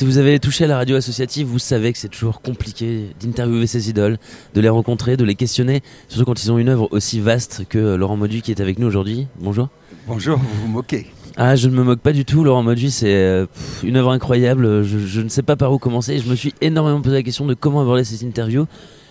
[0.00, 3.66] Si vous avez touché à la radio associative, vous savez que c'est toujours compliqué d'interviewer
[3.66, 4.16] ces idoles,
[4.54, 7.96] de les rencontrer, de les questionner, surtout quand ils ont une œuvre aussi vaste que
[7.96, 9.26] Laurent Mauduit qui est avec nous aujourd'hui.
[9.40, 9.68] Bonjour.
[10.06, 11.08] Bonjour, vous vous moquez.
[11.36, 12.42] Ah, je ne me moque pas du tout.
[12.44, 13.44] Laurent Mauduit, c'est euh,
[13.82, 14.84] une œuvre incroyable.
[14.84, 16.18] Je, je ne sais pas par où commencer.
[16.18, 18.64] Je me suis énormément posé la question de comment aborder ces interviews.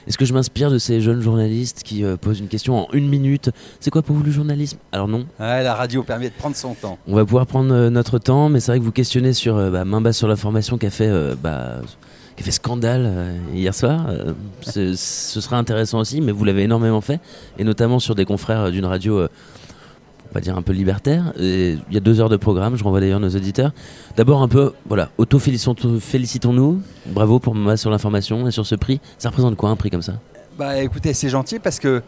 [0.09, 3.07] Est-ce que je m'inspire de ces jeunes journalistes qui euh, posent une question en une
[3.07, 4.79] minute C'est quoi pour vous le journalisme?
[4.91, 5.27] Alors non.
[5.39, 6.97] Ouais, la radio permet de prendre son temps.
[7.07, 9.69] On va pouvoir prendre euh, notre temps, mais c'est vrai que vous questionnez sur euh,
[9.69, 11.11] bah, main basse sur l'information qui a fait
[11.43, 11.81] bah,
[12.35, 14.07] qui a fait scandale hier soir.
[14.61, 17.19] Ce sera intéressant aussi, mais vous l'avez énormément fait,
[17.59, 19.27] et notamment sur des confrères d'une radio,
[20.31, 21.33] on va dire un peu libertaire.
[21.37, 23.71] Il y a deux heures de programme, je renvoie d'ailleurs nos auditeurs.
[24.15, 26.81] D'abord un peu, voilà, auto-félicitons-nous.
[27.07, 29.01] Bravo pour basse sur l'information et sur ce prix.
[29.17, 30.13] Ça représente quoi un prix comme ça?
[30.57, 32.03] Bah écoutez, c'est gentil parce que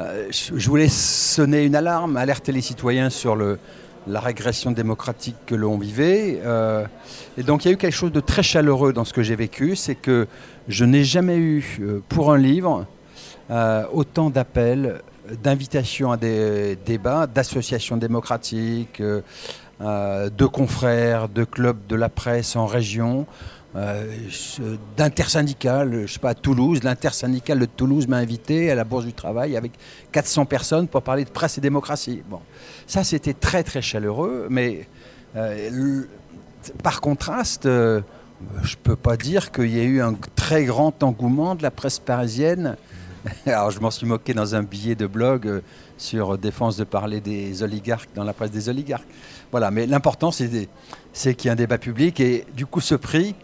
[0.00, 3.58] euh, je voulais sonner une alarme, alerter les citoyens sur le,
[4.06, 6.40] la régression démocratique que l'on vivait.
[6.44, 6.84] euh,
[7.36, 9.36] et donc il y a eu quelque chose de très chaleureux dans ce que j'ai
[9.36, 10.26] vécu, c'est que
[10.68, 12.86] je n'ai jamais eu euh, pour un livre
[13.92, 15.02] autant d'appels,
[15.42, 19.20] d'invitations à des débats, d'associations démocratiques, euh,
[19.80, 23.26] euh, de confrères, de clubs de la presse en région.
[23.74, 24.04] euh,
[24.96, 29.14] d'intersyndicales, je sais pas, à Toulouse, l'intersyndicale de Toulouse m'a invité à la Bourse du
[29.14, 29.72] Travail avec
[30.12, 32.22] 400 personnes pour parler de presse et démocratie.
[32.28, 32.40] Bon,
[32.86, 34.86] ça c'était très très chaleureux, mais
[35.36, 36.02] euh,
[36.82, 38.02] par contraste, euh,
[38.62, 41.98] je peux pas dire qu'il y ait eu un très grand engouement de la presse
[41.98, 42.76] parisienne.
[43.46, 45.60] Alors je m'en suis moqué dans un billet de blog euh,
[45.96, 49.08] sur défense de parler des oligarques dans la presse des oligarques.
[49.50, 53.34] Voilà, mais l'important c'est qu'il y ait un débat public et du coup ce prix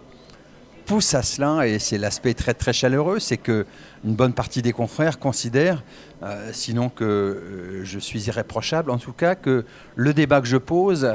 [0.89, 3.67] pousse à cela et c'est l'aspect très très chaleureux, c'est que
[4.07, 5.83] une bonne partie des confrères considèrent,
[6.23, 10.57] euh, sinon que euh, je suis irréprochable, en tout cas que le débat que je
[10.57, 11.13] pose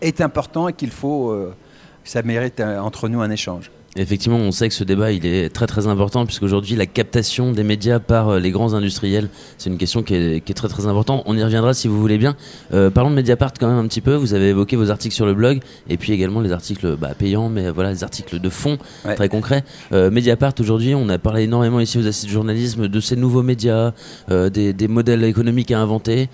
[0.00, 1.54] est important et qu'il faut, euh,
[2.02, 3.70] ça mérite entre nous un échange.
[3.96, 7.62] Effectivement, on sait que ce débat il est très très important puisqu'aujourd'hui la captation des
[7.62, 10.86] médias par euh, les grands industriels, c'est une question qui est, qui est très très
[10.86, 11.22] importante.
[11.26, 12.34] On y reviendra si vous voulez bien.
[12.72, 14.14] Euh, parlons de Mediapart quand même un petit peu.
[14.14, 17.48] Vous avez évoqué vos articles sur le blog et puis également les articles bah, payants,
[17.48, 19.14] mais voilà les articles de fond Ouais.
[19.14, 19.62] très concrets.
[19.92, 23.42] Euh, Mediapart aujourd'hui, on a parlé énormément ici aux assises de journalisme de ces nouveaux
[23.42, 23.92] médias,
[24.30, 26.28] euh, des, des modèles économiques à inventer.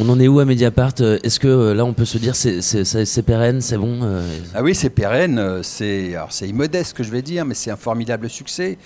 [0.00, 2.34] On en est où à Mediapart Euh, Est-ce que euh, là on peut se dire
[2.34, 7.44] c'est pérenne, c'est bon euh, Ah oui, c'est pérenne, c'est immodeste que je vais dire,
[7.44, 8.76] mais c'est un formidable succès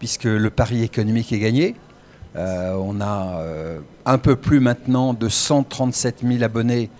[0.00, 1.74] puisque le pari économique est gagné.
[2.34, 3.40] On a
[4.04, 6.90] un peu plus maintenant de 137 000 abonnés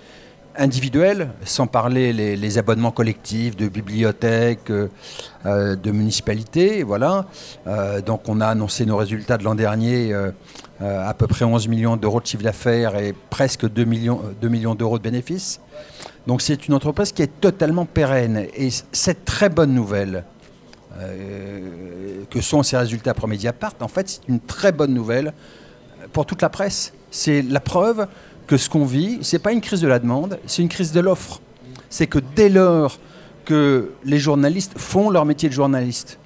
[0.59, 4.89] individuels, sans parler les, abonnements collectifs de bibliothèques, euh,
[5.44, 7.27] euh, de municipalités, voilà.
[7.67, 10.15] Euh, donc on a annoncé nos résultats de l'an dernier,
[10.81, 14.75] à peu près 11 millions d'euros de chiffre d'affaires et presque 2 millions, 2 millions
[14.75, 15.61] d'euros de bénéfices.
[16.27, 18.47] Donc c'est une entreprise qui est totalement pérenne.
[18.55, 20.25] Et cette très bonne nouvelle
[22.31, 25.33] que sont ces résultats pour Mediapart, en fait, c'est une très bonne nouvelle
[26.12, 26.93] pour toute la presse.
[27.11, 28.06] C'est la preuve
[28.47, 31.01] que ce qu'on vit, c'est pas une crise de la demande, c'est une crise de
[31.01, 31.41] l'offre.
[31.91, 32.99] C'est que dès lors
[33.45, 36.19] que les journalistes font leur métier de journaliste,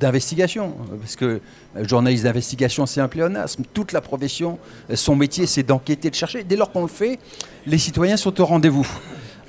[0.00, 1.40] d'investigation, parce que
[1.76, 3.62] euh, journaliste d'investigation, c'est un pléonasme.
[3.72, 4.58] Toute la profession,
[4.90, 6.44] euh, son métier, c'est d'enquêter, de chercher.
[6.44, 7.18] Dès lors qu'on le fait,
[7.66, 8.86] les citoyens sont au rendez-vous.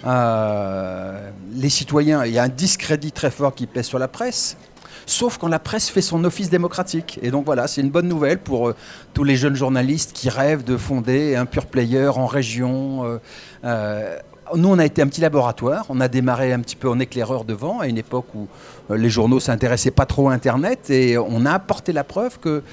[0.06, 4.58] Euh, les citoyens, il y a un discrédit très fort qui pèse sur la presse,
[5.08, 7.18] sauf quand la presse fait son office démocratique.
[7.24, 8.76] Et donc voilà, c'est une bonne nouvelle pour euh,
[9.16, 13.06] tous les jeunes journalistes qui rêvent de fonder un pure player en région.
[13.06, 13.18] euh,
[13.64, 14.18] euh,
[14.56, 15.86] nous, on a été un petit laboratoire.
[15.90, 18.48] On a démarré un petit peu en éclaireur devant, à une époque où
[18.94, 22.64] les journaux s'intéressaient pas trop à Internet, et on a apporté la preuve que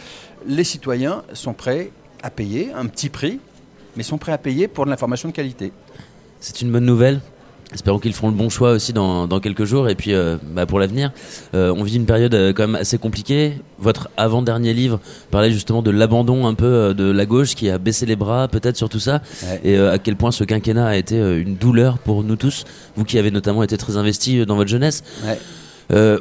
[0.46, 1.90] les citoyens sont prêts
[2.22, 3.40] à payer un petit prix,
[3.96, 5.72] mais sont prêts à payer pour de l'information de qualité.
[6.38, 7.20] C'est une bonne nouvelle.
[7.74, 10.64] Espérons qu'ils feront le bon choix aussi dans, dans quelques jours et puis euh, bah,
[10.64, 11.10] pour l'avenir.
[11.54, 13.54] Euh, on vit une période euh, quand même assez compliquée.
[13.80, 15.00] Votre avant-dernier livre
[15.32, 18.76] parlait justement de l'abandon un peu de la gauche qui a baissé les bras peut-être
[18.76, 19.60] sur tout ça Ouais.
[19.64, 22.64] et à quel point ce quinquennat a été une douleur pour nous tous.
[22.96, 25.02] Vous qui avez notamment été très investi dans votre jeunesse.
[25.24, 25.38] Ouais.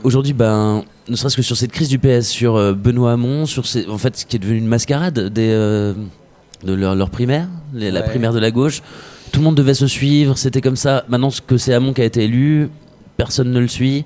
[0.04, 3.88] Aujourd'hui, ben, ne serait-ce que sur cette crise du PS, sur Benoît Hamon, sur ces,
[3.88, 5.50] en fait, ce qui est devenu une mascarade des,
[6.64, 8.82] de leur, leur primaire, les- la primaire de la gauche.
[9.34, 11.06] Tout le monde devait se suivre, c'était comme ça.
[11.10, 12.70] Maintenant, que c'est Hamon qui a été élu,
[13.18, 14.06] personne ne le suit.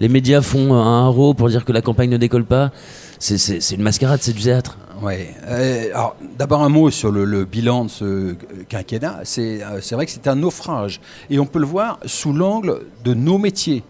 [0.00, 2.72] Les médias font euh, un haro pour dire que la campagne ne décolle pas.
[3.20, 4.76] C'est- une mascarade, c'est du théâtre.
[5.00, 5.32] Ouais.
[5.46, 8.34] Euh, alors, d'abord un mot sur le, bilan de ce
[8.68, 9.20] quinquennat.
[9.22, 11.00] C'est euh, c'est vrai que c'est un naufrage.
[11.30, 13.84] Et on peut le voir sous l'angle de nos métiers.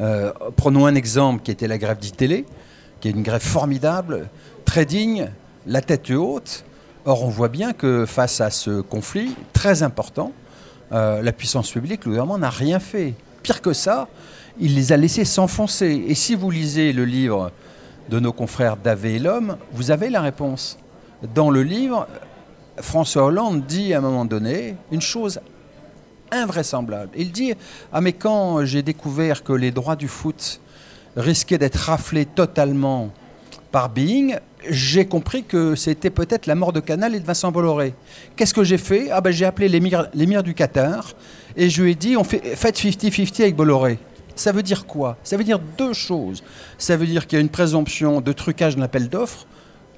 [0.00, 2.46] Euh, prenons un exemple qui était la grève d'ITélé,
[3.02, 4.30] qui est une grève formidable,
[4.64, 5.28] très digne,
[5.66, 6.64] la tête haute.
[7.06, 10.32] Or, on voit bien que face à ce conflit très important,
[10.92, 13.14] euh, la puissance publique, le gouvernement n'a rien fait.
[13.42, 14.08] Pire que ça,
[14.58, 16.04] il les a laissés s'enfoncer.
[16.08, 17.52] Et si vous lisez le livre
[18.10, 20.78] de nos confrères d'Avé et l'Homme, vous avez la réponse.
[21.34, 22.06] Dans le livre,
[22.78, 25.40] François Hollande dit à un moment donné une chose
[26.30, 27.12] invraisemblable.
[27.16, 27.54] Il dit
[27.92, 30.60] Ah, mais quand j'ai découvert que les droits du foot
[31.16, 33.10] risquaient d'être raflés totalement
[33.70, 34.36] par Bing,
[34.68, 37.94] j'ai compris que c'était peut-être la mort de Canal et de Vincent Bolloré.
[38.36, 39.10] Qu'est-ce que j'ai fait?
[39.10, 41.12] Ah ben, J'ai appelé l'émir du Qatar
[41.56, 43.98] et je lui ai dit on fait, faites 50-50 avec Bolloré.
[44.36, 45.16] Ça veut dire quoi?
[45.22, 46.42] Ça veut dire deux choses.
[46.78, 49.46] Ça veut dire qu'il y a une présomption de trucage d'un appel d'offres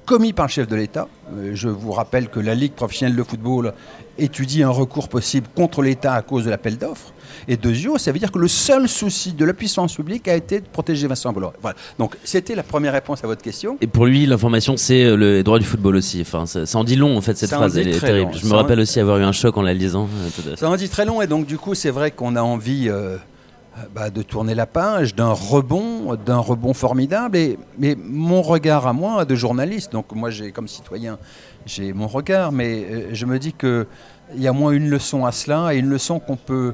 [0.05, 1.07] commis par le chef de l'État.
[1.35, 3.73] Euh, je vous rappelle que la Ligue professionnelle de football
[4.17, 7.13] étudie un recours possible contre l'État à cause de l'appel d'offres.
[7.47, 10.59] Et deuxièmement, ça veut dire que le seul souci de la puissance publique a été
[10.61, 11.55] de protéger Vincent Bolloré.
[11.61, 11.75] Voilà.
[11.97, 13.77] Donc c'était la première réponse à votre question.
[13.81, 16.21] Et pour lui, l'information, c'est euh, le droit du football aussi.
[16.21, 17.77] Enfin, ça, en dit long en fait cette phrase.
[17.77, 18.31] Elle est terrible.
[18.35, 20.07] Je me rappelle aussi avoir eu un choc en la lisant.
[20.55, 22.89] Ça en dit très long et donc du coup, c'est vrai qu'on a envie.
[22.89, 23.17] Euh,
[23.95, 27.37] bah, de tourner la page, d'un rebond, d'un rebond formidable.
[27.37, 31.17] Et, mais mon regard à moi, de journaliste, donc moi j'ai comme citoyen,
[31.65, 33.87] j'ai mon regard, mais euh, je me dis qu'il
[34.35, 36.73] y a moins une leçon à cela et une leçon qu'on peut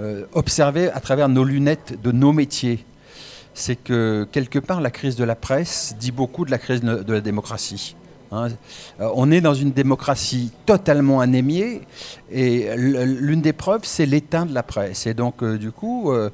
[0.00, 2.84] euh, observer à travers nos lunettes de nos métiers.
[3.54, 7.12] C'est que quelque part la crise de la presse dit beaucoup de la crise de
[7.12, 7.96] la démocratie.
[8.32, 8.48] Hein.
[9.00, 11.82] Euh, on est dans une démocratie totalement anémiée
[12.30, 15.06] et l'une des preuves, c'est l'état de la presse.
[15.06, 16.30] Et donc, euh, du coup, euh,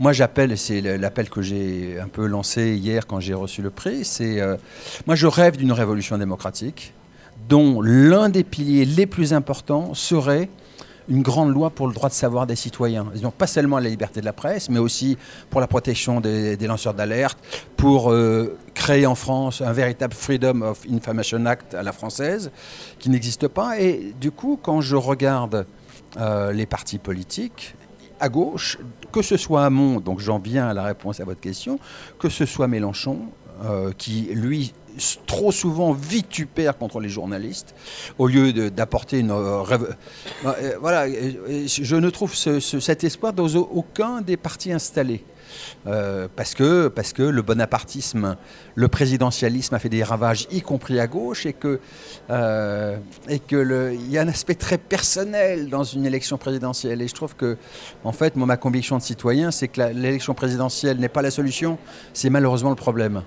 [0.00, 4.04] moi j'appelle, c'est l'appel que j'ai un peu lancé hier quand j'ai reçu le prix,
[4.04, 4.40] c'est
[5.06, 6.92] moi je rêve d'une révolution démocratique
[7.48, 10.48] dont l'un des piliers les plus importants serait
[11.08, 13.06] une grande loi pour le droit de savoir des citoyens.
[13.22, 15.16] Donc pas seulement la liberté de la presse, mais aussi
[15.50, 17.38] pour la protection des, lanceurs d'alerte,
[17.76, 22.50] pour euh, créer en France un véritable Freedom of Information Act à la française,
[22.98, 23.80] qui n'existe pas.
[23.80, 25.66] Et du coup, quand je regarde
[26.18, 27.74] euh, les partis politiques,
[28.20, 28.78] à gauche,
[29.12, 31.78] que ce soit Hamon, donc j'en viens à la réponse à votre question,
[32.18, 33.20] que ce soit Mélenchon,
[33.64, 34.72] euh, qui lui
[35.26, 37.74] trop souvent vitupère contre les journalistes,
[38.18, 39.30] au lieu d'apporter une...
[39.30, 39.62] Euh,
[40.44, 45.24] euh, voilà, je ne trouve cet espoir dans aucun des partis installés.
[45.86, 48.36] Euh, parce, que, le bonapartisme,
[48.74, 51.80] le présidentialisme a fait des ravages, y compris à gauche, et que
[52.28, 57.00] y a un aspect très personnel dans une élection présidentielle.
[57.02, 57.56] Et je trouve que,
[58.04, 61.78] en fait, ma conviction de citoyen, c'est que l'élection présidentielle n'est pas la solution,
[62.12, 63.22] c'est malheureusement le problème.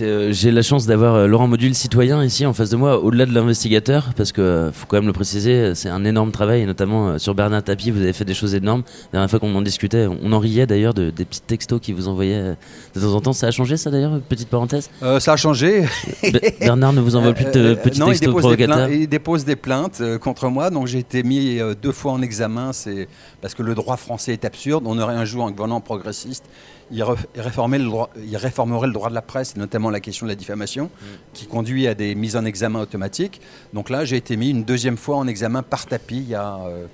[0.00, 3.26] Euh, j'ai la chance d'avoir euh, Laurent Module, citoyen, ici en face de moi, au-delà
[3.26, 6.66] de l'investigateur, parce que euh, faut quand même le préciser, c'est un énorme travail, et
[6.66, 8.82] notamment sur Bernard Tapie, vous avez fait des choses énormes.
[9.12, 11.92] La dernière fois qu'on en discutait, on en riait d'ailleurs de, des petits textos qui
[11.92, 12.56] vous envoyaient
[12.94, 13.32] de temps en temps.
[13.32, 14.90] Ça a changé ça d'ailleurs, petite parenthèse?
[15.18, 15.84] Ça a changé.
[16.60, 20.70] Bernard ne vous envoie plus de petits textos provocateurs Il dépose des plaintes contre moi,
[20.70, 23.08] donc j'ai été mis deux fois en examen, c'est
[23.44, 24.84] parce que le droit français est absurde.
[24.86, 26.44] On aurait un jour un gouvernement progressiste
[26.90, 27.04] il,
[27.36, 30.34] réformerait le droit, il réformerait le droit de la presse, notamment la question de la
[30.34, 31.06] diffamation, mm.
[31.34, 33.40] qui conduit à des mises en examen automatiques.
[33.74, 36.58] Donc là, j'ai été mis une deuxième fois en examen par tapis il y a
[36.66, 36.86] euh,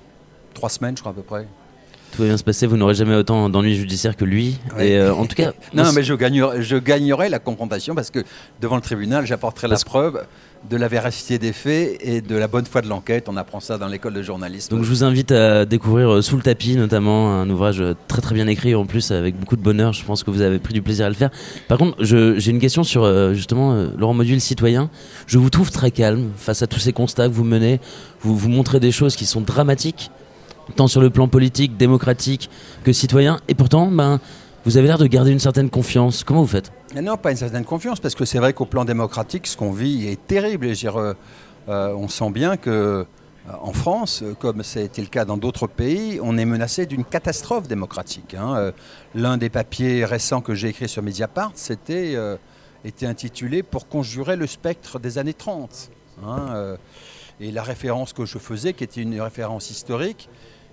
[0.53, 1.47] trois semaines, je crois à peu près.
[2.11, 4.59] Tout va bien se passer, vous n'aurez jamais autant d'ennuis judiciaires que lui.
[4.77, 8.23] Et euh, en tout cas, non, mais je gagnerai, je gagnerai la confrontation parce que
[8.59, 10.25] devant le tribunal, j'apporterai la preuve
[10.69, 13.27] de la véracité des faits et de la bonne foi de l'enquête.
[13.27, 14.75] On apprend ça dans l'école de journalisme.
[14.75, 18.21] Donc je vous invite à découvrir euh, Sous le tapis, notamment un ouvrage euh, très
[18.21, 19.93] très bien écrit, en plus avec beaucoup de bonheur.
[19.93, 21.31] Je pense que vous avez pris du plaisir à le faire.
[21.67, 24.89] Par contre, j'ai une question sur euh, justement Laurent Module, citoyen.
[25.27, 27.79] Je vous trouve très calme face à tous ces constats que vous menez.
[28.21, 30.11] Vous vous montrez des choses qui sont dramatiques,
[30.75, 32.49] tant sur le plan politique, démocratique
[32.83, 33.39] que citoyen.
[33.47, 34.19] Et pourtant, ben,
[34.65, 36.23] vous avez l'air de garder une certaine confiance.
[36.23, 36.71] Comment vous faites?
[36.95, 40.07] Non, pas une certaine confiance, parce que c'est vrai qu'au plan démocratique, ce qu'on vit
[40.07, 40.67] est terrible.
[40.67, 41.13] Euh,
[41.69, 43.05] euh, on sent bien que euh,
[43.61, 47.05] en France, comme ça a été le cas dans d'autres pays, on est menacé d'une
[47.05, 48.35] catastrophe démocratique.
[48.35, 48.71] Hein.
[49.15, 52.15] L'un des papiers récents que j'ai écrit sur Mediapart, c'était
[52.83, 55.91] était intitulé Pour conjurer le spectre des années 30.
[56.23, 56.75] Hein,
[57.39, 60.29] et la référence que je faisais, qui était une référence historique,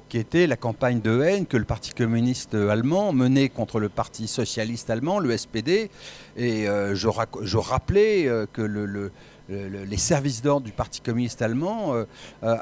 [0.08, 4.26] qui était la campagne de haine que le Parti communiste allemand menait contre le Parti
[4.26, 5.90] socialiste allemand, le SPD.
[6.36, 9.10] Et euh, je, rappelais euh, que
[9.48, 11.94] les services d'ordre du Parti communiste allemand,
[12.42, 12.56] euh,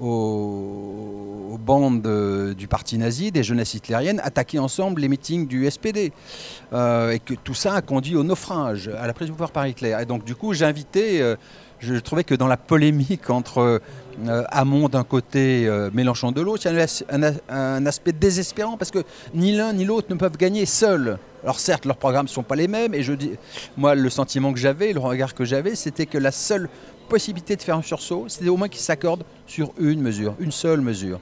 [0.00, 6.12] aux, bandes du parti nazi, des jeunesses hitlériennes, attaquaient ensemble les meetings du SPD.
[6.72, 9.96] et que tout ça a conduit au naufrage, à la prise du pouvoir par Hitler.
[10.00, 11.36] Et donc, du coup, j'invitais
[11.78, 13.80] je trouvais que dans la polémique entre
[14.26, 18.90] euh, Hamon d'un côté, euh, Mélenchon de l'autre, il y a un, aspect désespérant parce
[18.90, 19.02] que
[19.34, 21.18] ni l'un ni l'autre ne peuvent gagner seuls.
[21.42, 23.32] Alors certes, leurs programmes ne sont pas les mêmes et je dis,
[23.76, 26.68] moi, le sentiment que j'avais, le regard que j'avais, c'était que la seule
[27.06, 30.80] possibilité de faire un sursaut, c'était au moins qu'ils s'accordent sur une mesure, une seule
[30.80, 31.20] mesure.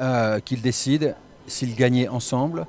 [0.00, 1.08] euh, qu'ils décident,
[1.46, 2.66] s'ils gagnaient ensemble,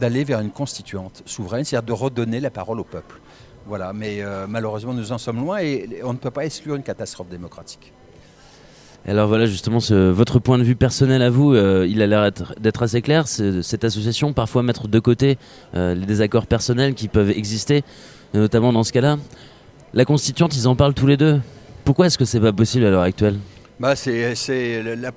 [0.00, 3.20] d'aller vers une constituante souveraine, c'est-à-dire de redonner la parole au peuple.
[3.66, 6.82] Voilà, mais euh, malheureusement, nous en sommes loin et on ne peut pas exclure une
[6.82, 7.92] catastrophe démocratique.
[9.06, 9.78] Alors voilà, justement,
[10.12, 13.26] votre point de vue personnel à vous, euh, il a l'air d'être assez clair.
[13.26, 15.38] Cette association, parfois mettre de côté
[15.74, 17.82] les désaccords personnels qui peuvent exister,
[18.32, 19.18] notamment dans ce cas-là.
[19.94, 21.40] La constituante, ils en parlent tous les deux.
[21.84, 23.38] Pourquoi est-ce que c'est pas possible à l'heure actuelle?
[23.78, 24.34] Bah, c'est,
[24.84, 25.10] la,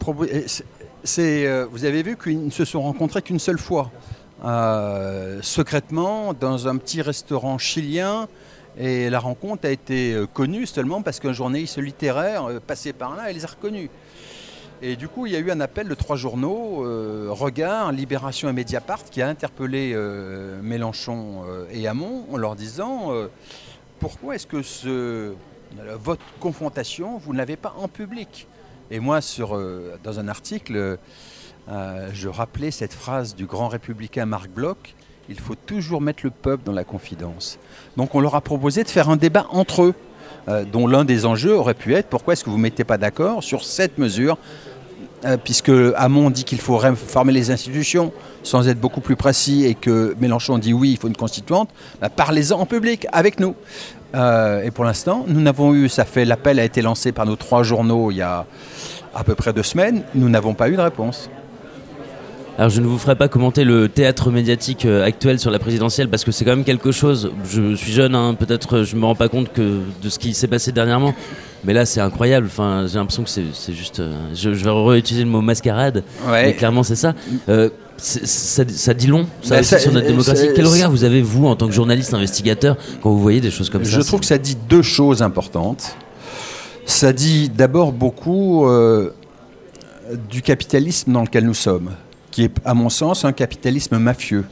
[1.04, 3.92] c'est, Vous avez vu qu'ils ne se sont rencontrés qu'une seule fois.
[4.44, 8.28] Euh, secrètement dans un petit restaurant chilien.
[8.78, 13.16] Et la rencontre a été euh, connue seulement parce qu'un journaliste littéraire euh, passait par
[13.16, 13.90] là et les a reconnus.
[14.82, 16.84] Et du coup, il y a eu un appel de trois journaux,
[17.34, 19.96] Regard, Libération et Mediapart, qui a interpellé
[20.62, 23.14] Mélenchon et Hamon en leur disant
[24.06, 25.34] Pourquoi est-ce que ce,
[26.00, 28.48] votre confrontation, vous ne l'avez pas en public?
[28.92, 29.60] Et moi, sur,
[30.04, 31.00] dans un article,
[31.70, 34.94] euh, je rappelais cette phrase du grand républicain Marc Bloch
[35.28, 37.58] il faut toujours mettre le peuple dans la confidence.
[37.98, 39.94] Donc on leur a proposé de faire un débat entre eux,
[40.48, 43.00] euh, dont l'un des enjeux aurait pu être pourquoi est-ce que vous ne mettez pas
[43.00, 44.75] d'accord sur cette mesure euh,
[45.44, 48.12] puisque Hamon dit qu'il faut réformer les institutions
[48.44, 51.70] sans être beaucoup plus précis et que Mélenchon dit oui, il faut une constituante,
[52.02, 53.56] bah, parlez-en en public avec nous.
[54.14, 57.64] et pour l'instant, nous n'avons eu, ça fait l'appel a été lancé par nos trois
[57.64, 58.46] journaux il y a
[59.16, 61.30] à peu près deux semaines, nous n'avons pas eu de réponse.
[62.58, 66.08] Alors je ne vous ferai pas commenter le théâtre médiatique euh, actuel sur la présidentielle
[66.08, 67.32] parce que c'est quand même quelque chose.
[67.50, 70.48] Je suis jeune, hein, peut-être je me rends pas compte que de ce qui s'est
[70.48, 71.14] passé dernièrement,
[71.66, 72.48] mais là c'est incroyable.
[72.50, 74.00] Enfin, j'ai l'impression que c'est juste.
[74.00, 77.14] Euh, je, vais réutiliser le mot mascarade, mais clairement c'est ça.
[77.50, 80.48] Euh, ça, dit long, ça, bah, sur notre démocratie.
[80.56, 83.70] Quel regard vous avez vous en tant que journaliste investigateur quand vous voyez des choses
[83.70, 84.00] comme ça?
[84.00, 85.98] Je trouve que ça dit deux choses importantes.
[86.86, 88.66] Ça dit d'abord beaucoup
[90.30, 91.92] du capitalisme dans lequel nous sommes
[92.36, 94.44] qui est, à mon sens, un capitalisme mafieux.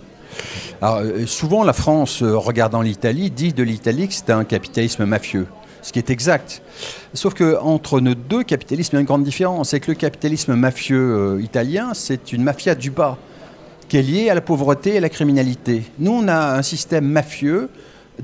[0.82, 5.04] Alors, euh, souvent, la France, euh, regardant l'Italie, dit de l'Italie que c'est un capitalisme
[5.04, 5.48] mafieux,
[5.82, 6.62] ce qui est exact.
[7.14, 9.72] Sauf qu'entre nos deux capitalismes, il y a une grande différence.
[9.72, 13.18] C'est que le capitalisme mafieux euh, italien, c'est une mafia du bas,
[13.90, 15.84] qui est liée à la pauvreté et à la criminalité.
[16.00, 17.70] Nous, on a un système mafieux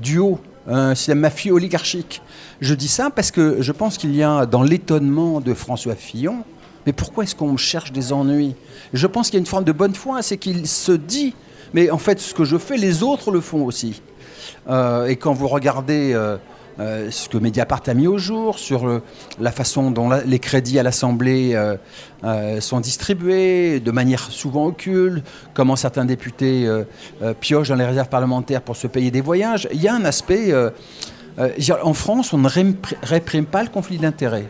[0.00, 2.22] du haut, un système mafieux oligarchique.
[2.62, 6.44] Je dis ça parce que je pense qu'il y a dans l'étonnement de François Fillon,
[6.86, 8.54] mais pourquoi est-ce qu'on cherche des ennuis?
[8.92, 11.34] Je pense qu'il y a une forme de bonne foi, c'est qu'il se dit,
[11.74, 14.02] mais en fait, ce que je fais, les autres le font aussi.
[14.68, 16.36] Euh, et quand vous regardez euh,
[16.78, 19.00] euh, ce que Mediapart a mis au jour sur
[19.38, 21.54] la façon dont les crédits à l'Assemblée
[22.60, 26.68] sont distribués, de manière souvent occulte, comment certains députés
[27.40, 30.54] piochent dans les réserves parlementaires pour se payer des voyages, il y a un aspect...
[31.38, 32.48] en France, on ne
[33.02, 34.46] réprime pas le conflit d'intérêts.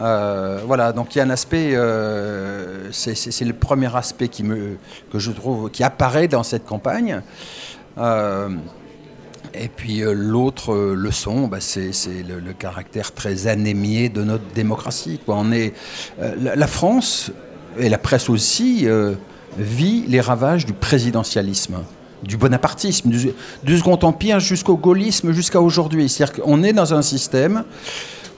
[0.00, 4.76] Euh, voilà, donc il y a un aspect, euh, c'est le premier aspect qui me,
[5.12, 7.22] que je trouve qui apparaît dans cette campagne.
[7.98, 8.48] Euh,
[9.54, 11.90] et puis l'autre leçon, bah, c'est
[12.28, 15.18] le, caractère très anémié de notre démocratie.
[15.24, 15.36] Quoi.
[15.38, 15.72] On est,
[16.18, 17.32] la, France,
[17.78, 18.86] et la presse aussi,
[19.56, 21.78] vit les ravages du présidentialisme
[22.22, 23.30] du bonapartisme, du,
[23.62, 26.08] du Second Empire jusqu'au gaullisme, jusqu'à aujourd'hui.
[26.08, 27.62] C'est-à-dire qu'on est dans un système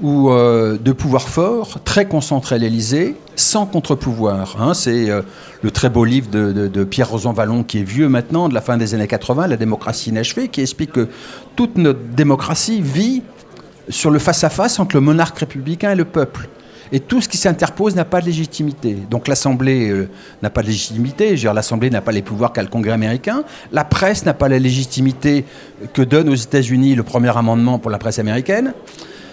[0.03, 4.57] ou euh, de pouvoir fort, très concentré à l'Élysée, sans contre-pouvoir.
[4.61, 4.75] Hein.
[4.75, 5.23] c'est euh,
[5.63, 8.77] le très beau livre de, Pierre Rosan Vallon, qui est vieux maintenant, de la fin
[8.77, 11.09] des années 80, La démocratie inachevée, qui explique que
[11.57, 13.23] toute notre démocratie vit
[13.89, 16.49] sur le face-à-face entre le monarque républicain et le peuple.
[16.93, 18.97] Et tout ce qui s'interpose n'a pas de légitimité.
[19.11, 20.09] Donc l'Assemblée euh,
[20.43, 21.37] n'a pas de légitimité.
[21.37, 23.45] L'Assemblée n'a pas les pouvoirs qu'a le Congrès américain.
[23.71, 25.45] La presse n'a pas la légitimité
[25.93, 28.73] que donne aux États-Unis le premier amendement pour la presse américaine.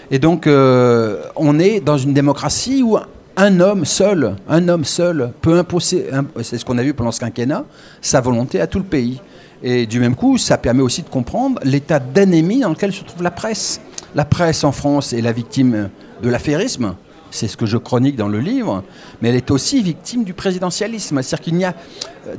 [0.09, 2.97] Et donc, euh, on est dans une démocratie où
[3.35, 6.09] un homme seul, un homme seul peut imposer,
[6.41, 7.65] c'est ce qu'on a vu pendant ce quinquennat,
[8.01, 9.21] sa volonté à tout le pays.
[9.61, 13.21] Et du même coup, ça permet aussi de comprendre l'état d'anémie dans lequel se trouve
[13.21, 13.81] la presse.
[14.15, 15.89] La presse en France est la victime
[16.23, 16.95] de l'affairisme,
[17.29, 18.83] c'est ce que je chronique dans le livre,
[19.21, 21.21] mais elle est aussi victime du présidentialisme.
[21.21, 21.75] C'est-à-dire qu'il n'y a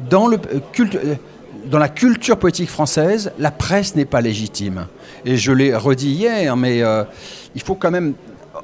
[0.09, 0.39] dans le
[0.73, 0.99] culte
[1.69, 4.87] dans la culture politique française, la presse n'est pas légitime.
[5.25, 7.05] Et je l'ai redit hier, mais euh,
[7.55, 8.15] il faut quand même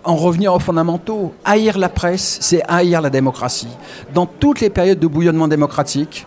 [0.04, 1.34] en revenir aux fondamentaux.
[1.44, 3.68] Haïr la presse, c'est haïr la démocratie.
[4.12, 6.26] Dans toutes les périodes de bouillonnement démocratique,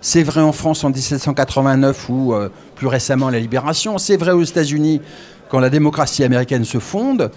[0.00, 4.42] c'est vrai en France en 1789 ou euh, plus récemment la Libération, c'est vrai aux
[4.42, 5.00] États-Unis
[5.48, 7.30] quand la démocratie américaine se fonde.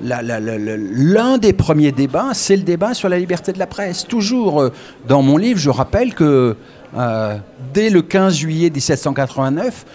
[0.00, 4.06] L'un des premiers débats, c'est le débat sur la liberté de la presse.
[4.06, 4.72] Toujours euh,
[5.06, 6.56] dans mon livre, je rappelle que
[7.72, 9.86] dès le 15 juillet 1789,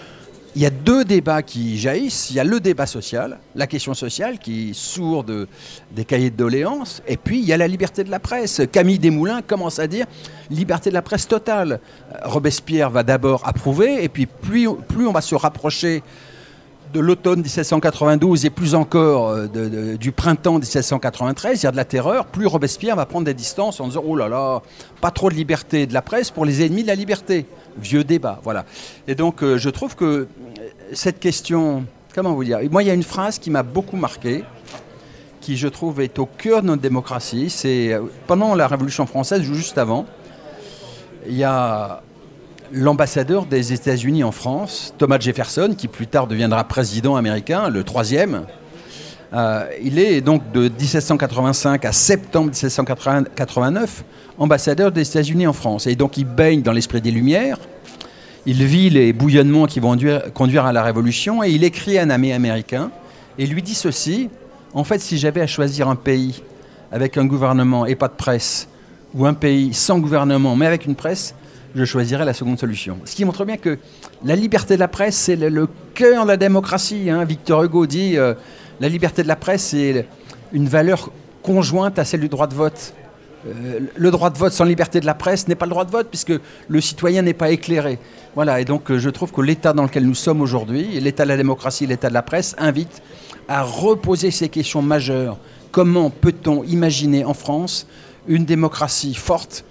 [0.58, 2.30] il y a deux débats qui jaillissent.
[2.30, 7.00] Il y a le débat social, la question sociale qui sourd des cahiers de doléances,
[7.06, 8.62] et puis il y a la liberté de la presse.
[8.72, 10.06] Camille Desmoulins commence à dire
[10.50, 11.78] liberté de la presse totale.
[12.24, 16.02] Robespierre va d'abord approuver, et puis plus, plus on va se rapprocher
[16.92, 21.84] de l'automne 1792 et plus encore euh, du printemps 1793, il y a de la
[21.84, 24.62] terreur, plus Robespierre va prendre des distances en disant Oh là là,
[25.00, 27.46] pas trop de liberté de la presse pour les ennemis de la liberté.
[27.78, 28.64] Vieux débat, voilà.
[29.06, 30.26] Et donc euh, je trouve que euh,
[30.92, 34.44] cette question, comment vous dire Moi, il y a une phrase qui m'a beaucoup marqué,
[35.40, 37.50] qui je trouve est au cœur de notre démocratie.
[37.50, 40.06] C'est pendant la Révolution française, juste avant,
[41.26, 42.02] il y a
[42.72, 48.46] l'ambassadeur des États-Unis en France, Thomas Jefferson, qui plus tard deviendra président américain, le troisième.
[49.32, 54.04] Euh, il est donc de 1785 à septembre 1789
[54.38, 55.86] ambassadeur des États-Unis en France.
[55.86, 57.58] Et donc il baigne dans l'esprit des Lumières,
[58.46, 59.96] il vit les bouillonnements qui vont
[60.32, 62.90] conduire à la Révolution et il écrit à un ami américain
[63.36, 64.30] et lui dit ceci,
[64.72, 66.42] en fait si j'avais à choisir un pays
[66.90, 68.68] avec un gouvernement et pas de presse,
[69.14, 71.34] ou un pays sans gouvernement mais avec une presse,
[71.74, 72.98] je choisirais la seconde solution.
[73.04, 73.78] Ce qui montre bien que
[74.24, 77.10] la liberté de la presse, c'est le, cœur de la démocratie.
[77.10, 77.24] Hein.
[77.24, 78.34] Victor Hugo dit euh,
[78.80, 80.06] la liberté de la presse, c'est
[80.52, 81.10] une valeur
[81.42, 82.94] conjointe à celle du droit de vote.
[83.46, 85.90] Euh, le droit de vote sans liberté de la presse n'est pas le droit de
[85.90, 86.32] vote puisque
[86.68, 87.98] le citoyen n'est pas éclairé.
[88.34, 91.28] Voilà, et donc euh, je trouve que l'état dans lequel nous sommes aujourd'hui, l'état de
[91.28, 93.02] la démocratie, l'état de la presse, invite
[93.48, 95.38] à reposer ces questions majeures.
[95.70, 97.86] Comment peut-on imaginer en France
[98.26, 99.64] une démocratie forte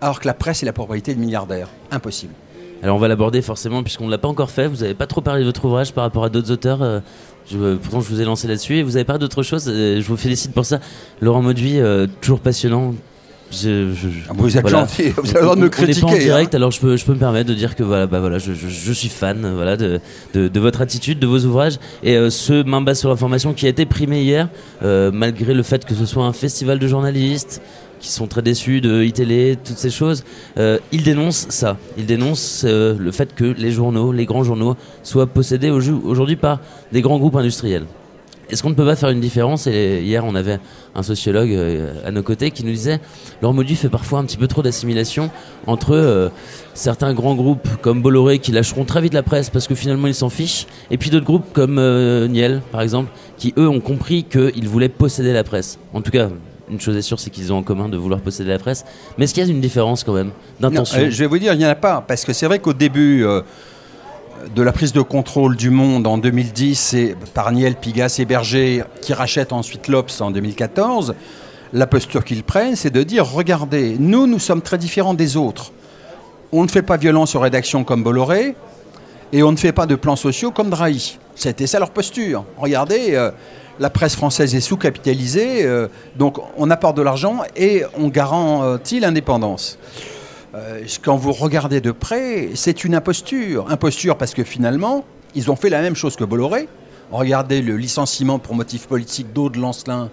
[0.00, 1.68] alors que la presse est la propriété de milliardaires.
[1.90, 2.32] Impossible.
[2.82, 4.66] Alors on va l'aborder forcément puisqu'on ne l'a pas encore fait.
[4.66, 6.82] Vous n'avez pas trop parlé de votre ouvrage par rapport à d'autres auteurs.
[6.82, 7.00] Euh,
[7.50, 9.64] je, pourtant je vous ai lancé là-dessus et vous avez parlé d'autre chose.
[9.68, 10.80] Euh, je vous félicite pour ça.
[11.20, 12.94] Laurent Mauduit, euh, toujours passionnant.
[13.52, 16.04] Ah, vous êtes gentil, vous avez le droit de me critiquer.
[16.04, 16.58] On pas en direct, hein.
[16.58, 18.92] alors je peux, je peux me permettre de dire que voilà, bah voilà, je, je,
[18.92, 19.98] suis fan voilà, de,
[20.34, 21.80] de, de, votre attitude, de vos ouvrages.
[22.04, 24.48] Et ce Main basse sur l'information qui a été primé hier,
[24.82, 27.60] malgré le fait que ce soit un festival de journalistes,
[28.00, 30.24] qui sont très déçus de iTélé, toutes ces choses,
[30.58, 31.76] euh, ils dénoncent ça.
[31.98, 36.60] Ils dénoncent euh, le fait que les journaux, les grands journaux, soient possédés aujourd'hui par
[36.90, 37.84] des grands groupes industriels.
[38.48, 39.66] Est-ce qu'on ne peut pas faire une différence?
[39.66, 40.58] Hier, on avait
[40.96, 42.98] un sociologue euh, à nos côtés qui nous disait
[43.42, 45.30] leur module fait parfois un petit peu trop d'assimilation
[45.68, 46.32] entre
[46.74, 50.16] certains grands groupes comme Bolloré qui lâcheront très vite la presse parce que finalement ils
[50.16, 51.76] s'en fichent, et puis d'autres groupes comme
[52.26, 55.78] Niel, par exemple, qui eux ont compris qu'ils voulaient posséder la presse.
[55.94, 56.28] En tout cas,
[56.70, 58.84] une chose est sûre, c'est qu'ils ont en commun de vouloir posséder la presse.
[59.18, 60.30] Mais est-ce qu'il y a une différence quand même
[60.60, 62.04] d'intention euh, Je vais vous dire, il n'y en a pas.
[62.06, 63.42] Parce que c'est vrai qu'au début euh,
[64.54, 68.84] de la prise de contrôle du monde en 2010, c'est par Niel, Pigas et Berger
[69.02, 71.14] qui rachètent ensuite l'Obs en 2014.
[71.72, 75.72] La posture qu'ils prennent, c'est de dire regardez, nous, nous sommes très différents des autres.
[76.52, 78.56] On ne fait pas violence aux rédactions comme Bolloré
[79.32, 81.18] et on ne fait pas de plans sociaux comme Drahi.
[81.36, 82.44] C'était ça leur posture.
[82.58, 83.30] Regardez, euh,
[83.80, 89.78] la presse française est sous-capitalisée, euh, donc on apporte de l'argent et on garantit l'indépendance.
[90.54, 93.70] Euh, quand vous regardez de près, c'est une imposture.
[93.70, 96.68] Imposture parce que finalement, ils ont fait la même chose que Bolloré.
[97.10, 100.10] Regardez le licenciement pour motif politique d'Aude Lancelin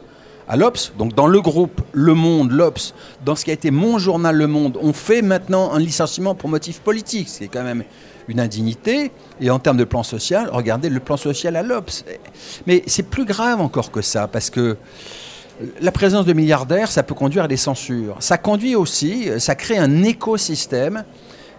[0.48, 0.94] à l'Obs.
[0.98, 2.94] Donc dans le groupe Le Monde, l'Obs,
[3.26, 6.50] dans ce qui a été mon journal Le Monde, on fait maintenant un licenciement pour
[6.50, 7.28] motif politique.
[7.28, 7.84] C'est quand même
[8.28, 9.12] une indignité.
[9.42, 12.06] Et en termes de plan social, regardez le plan social à l'Obs.
[12.66, 14.78] Mais c'est plus grave encore que ça, parce que
[15.82, 18.18] la présence de milliardaires, ça peut conduire à des censures.
[18.20, 21.04] Ça conduit aussi, ça crée un écosystème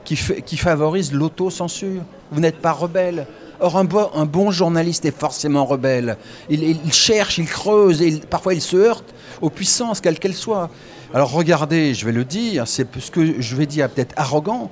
[0.04, 2.02] qui, qui favorise l'autocensure.
[2.30, 3.26] Vous n'êtes pas rebelle.
[3.60, 6.16] Or, un bon, journaliste est forcément rebelle.
[6.48, 10.70] Il, cherche, il creuse, et parfois il se heurte aux puissances, quelles qu'elles soient.
[11.12, 14.70] Alors regardez, je vais le dire, c'est ce que je vais dire peut-être arrogant,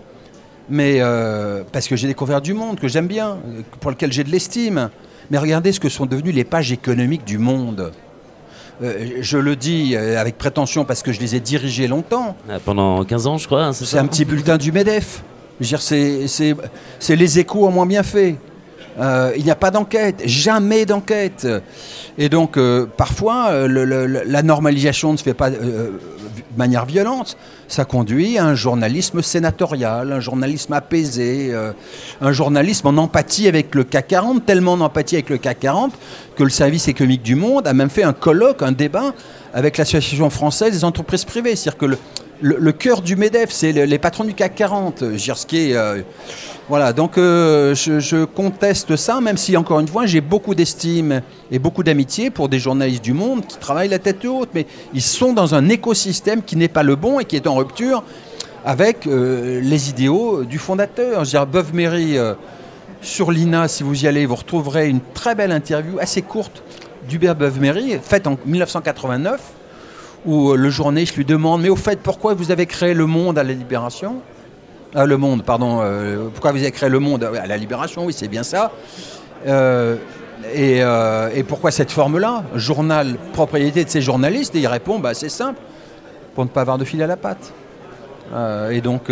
[0.69, 3.39] mais euh, parce que j'ai découvert du monde que j'aime bien,
[3.81, 4.91] pour lequel j'ai de l'estime.
[5.31, 7.93] Mais regardez ce que sont devenues les pages économiques du monde.
[8.83, 12.37] Euh, je le dis euh, avec prétention parce que je les ai dirigées longtemps.
[12.49, 13.65] Ah, pendant 15 ans, je crois.
[13.65, 15.23] Hein, c'est un petit bulletin du MEDEF.
[15.61, 18.37] C'est les échos en moins bien fait.
[19.01, 21.47] il n'y a pas d'enquête, jamais d'enquête.
[22.19, 22.59] Et donc,
[22.97, 25.51] parfois, la normalisation ne se fait pas
[26.59, 27.37] manière violente,
[27.69, 31.73] ça conduit à un journalisme sénatorial, un journalisme apaisé, euh,
[32.21, 35.92] un journalisme en empathie avec le CAC 40, tellement en empathie avec le CAC 40
[36.37, 39.14] que le service économique du monde a même fait un colloque, un débat
[39.55, 41.57] avec l'Association française des entreprises privées.
[41.57, 41.99] C'est-à-dire que le,
[42.40, 45.16] le, cœur du MEDEF, c'est les, patrons du CAC 40.
[45.16, 46.03] Girski, euh,
[46.68, 51.59] voilà, donc euh, je, conteste ça, même si, encore une fois, j'ai beaucoup d'estime et
[51.59, 55.33] beaucoup d'amitié pour des journalistes du monde qui travaillent la tête haute, mais ils sont
[55.33, 58.03] dans un écosystème qui n'est pas le bon et qui est en rupture
[58.64, 61.25] avec euh, les idéaux du fondateur.
[61.25, 62.16] Je veux dire, Beuve-Méry
[63.03, 66.62] sur l'INA, si vous y allez, vous retrouverez une très belle interview, assez courte,
[67.09, 69.40] d'Hubert Beuve-Méry, faite en 1989,
[70.27, 73.45] où le journaliste lui demande Mais au fait, pourquoi vous avez créé le monde à
[73.45, 74.17] la Libération?
[74.95, 75.83] Ah, Le monde, pardon.
[76.33, 78.05] pourquoi vous avez créé le monde à la Libération?
[78.05, 78.73] Oui, c'est bien ça.
[80.55, 82.45] Et, et, pourquoi cette forme-là?
[82.55, 85.61] Journal, propriété de ces journalistes Et il répond bah, C'est simple,
[86.35, 87.53] pour ne pas avoir de fil à la patte.
[88.71, 89.11] et donc,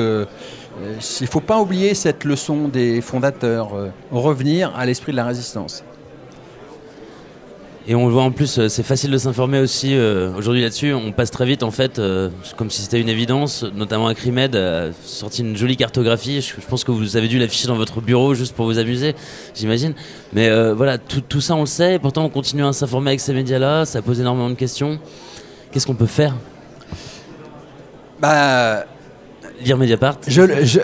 [0.81, 5.17] euh, il ne faut pas oublier cette leçon des fondateurs, euh, revenir à l'esprit de
[5.17, 5.85] la résistance.
[7.87, 9.97] Et on le voit en plus, euh, c'est facile de s'informer aussi
[10.37, 10.93] aujourd'hui là-dessus.
[10.95, 12.01] On passe très vite en fait,
[12.57, 13.65] comme si c'était une évidence.
[13.75, 16.41] Notamment Acrimed a sorti une jolie cartographie.
[16.41, 19.15] Je, pense que vous avez dû l'afficher dans votre bureau juste pour vous amuser,
[19.55, 19.95] j'imagine.
[20.33, 21.95] Mais voilà, tout, tout, ça on le sait.
[21.95, 23.85] Et pourtant on continue à s'informer avec ces médias-là.
[23.85, 24.99] Ça pose énormément de questions.
[25.71, 26.35] Qu'est-ce qu'on peut faire?
[28.21, 28.87] Bah,
[29.65, 30.19] Lire Mediapart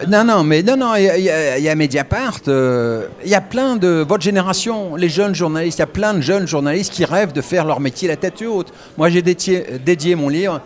[0.09, 2.41] Non, non, mais non, non, il y, a Mediapart.
[2.49, 6.15] Euh, il y a plein de votre génération, les jeunes journalistes, il y a plein
[6.15, 8.73] de jeunes journalistes qui rêvent de faire leur métier la tête haute.
[8.97, 10.63] Moi, j'ai dédié, mon livre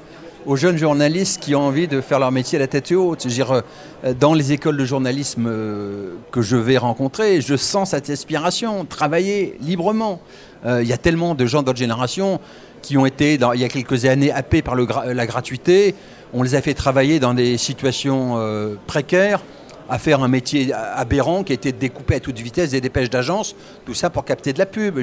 [0.47, 3.23] aux jeunes journalistes qui ont envie de faire leur métier la tête haute.
[3.25, 3.63] Je veux dire,
[4.05, 8.85] euh, dans les écoles de journalisme euh, que je vais rencontrer, je sens cette aspiration,
[8.85, 10.21] travailler librement.
[10.67, 12.41] Il y a tellement de gens d'autres générations
[12.81, 15.95] qui ont été, il y a quelques années, happés par la gratuité
[16.35, 19.41] on les a fait travailler dans des situations euh, précaires,
[19.89, 23.55] à faire un métier aberrant qui était de découper à toute vitesse des dépêches d'agence,
[23.87, 24.99] tout ça pour capter de la pub.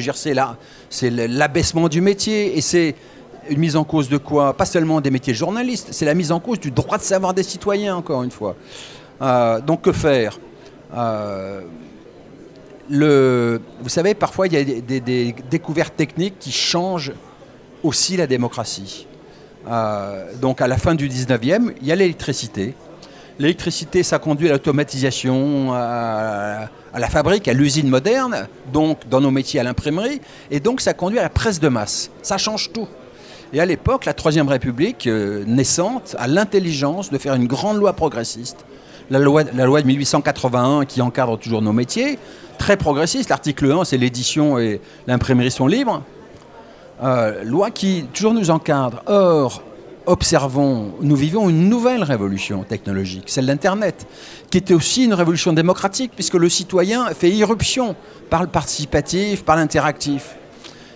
[0.90, 2.96] C'est l'abaissement du métier et c'est
[3.50, 4.54] une mise en cause de quoi?
[4.54, 7.44] Pas seulement des métiers journalistes, c'est la mise en cause du droit de savoir des
[7.44, 8.56] citoyens, encore une fois.
[9.22, 10.40] Euh, donc que faire?
[10.96, 11.62] Euh,
[12.90, 17.14] Vous savez, parfois il y a des découvertes techniques qui changent
[17.84, 19.08] aussi la démocratie.
[19.70, 22.74] Euh, donc à la fin du 19e, il y a l'électricité.
[23.40, 29.60] L'électricité, ça conduit à l'automatisation, à, la fabrique, à l'usine moderne, donc dans nos métiers
[29.60, 30.22] à l'imprimerie,
[30.52, 32.12] et donc ça conduit à la presse de masse.
[32.22, 32.88] Ça change tout.
[33.54, 37.94] Et à l'époque, la Troisième République, euh, naissante, a l'intelligence de faire une grande loi
[37.94, 38.66] progressiste.
[39.10, 42.18] La loi, la loi de 1881 qui encadre toujours nos métiers,
[42.58, 43.30] très progressiste.
[43.30, 46.04] L'article 1, c'est l'édition et l'imprimerie sont libres.
[47.04, 49.02] Euh, loi qui toujours nous encadre.
[49.08, 49.64] Or,
[50.06, 54.06] observons, nous vivons une nouvelle révolution technologique, celle d'Internet,
[54.52, 57.96] qui était aussi une révolution démocratique, puisque le citoyen fait irruption
[58.30, 60.36] par le participatif, par l'interactif.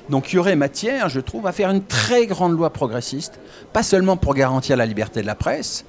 [0.10, 3.40] Donc il y aurait matière, je trouve, à faire une très grande loi progressiste,
[3.74, 5.86] pas seulement pour garantir la liberté de la presse,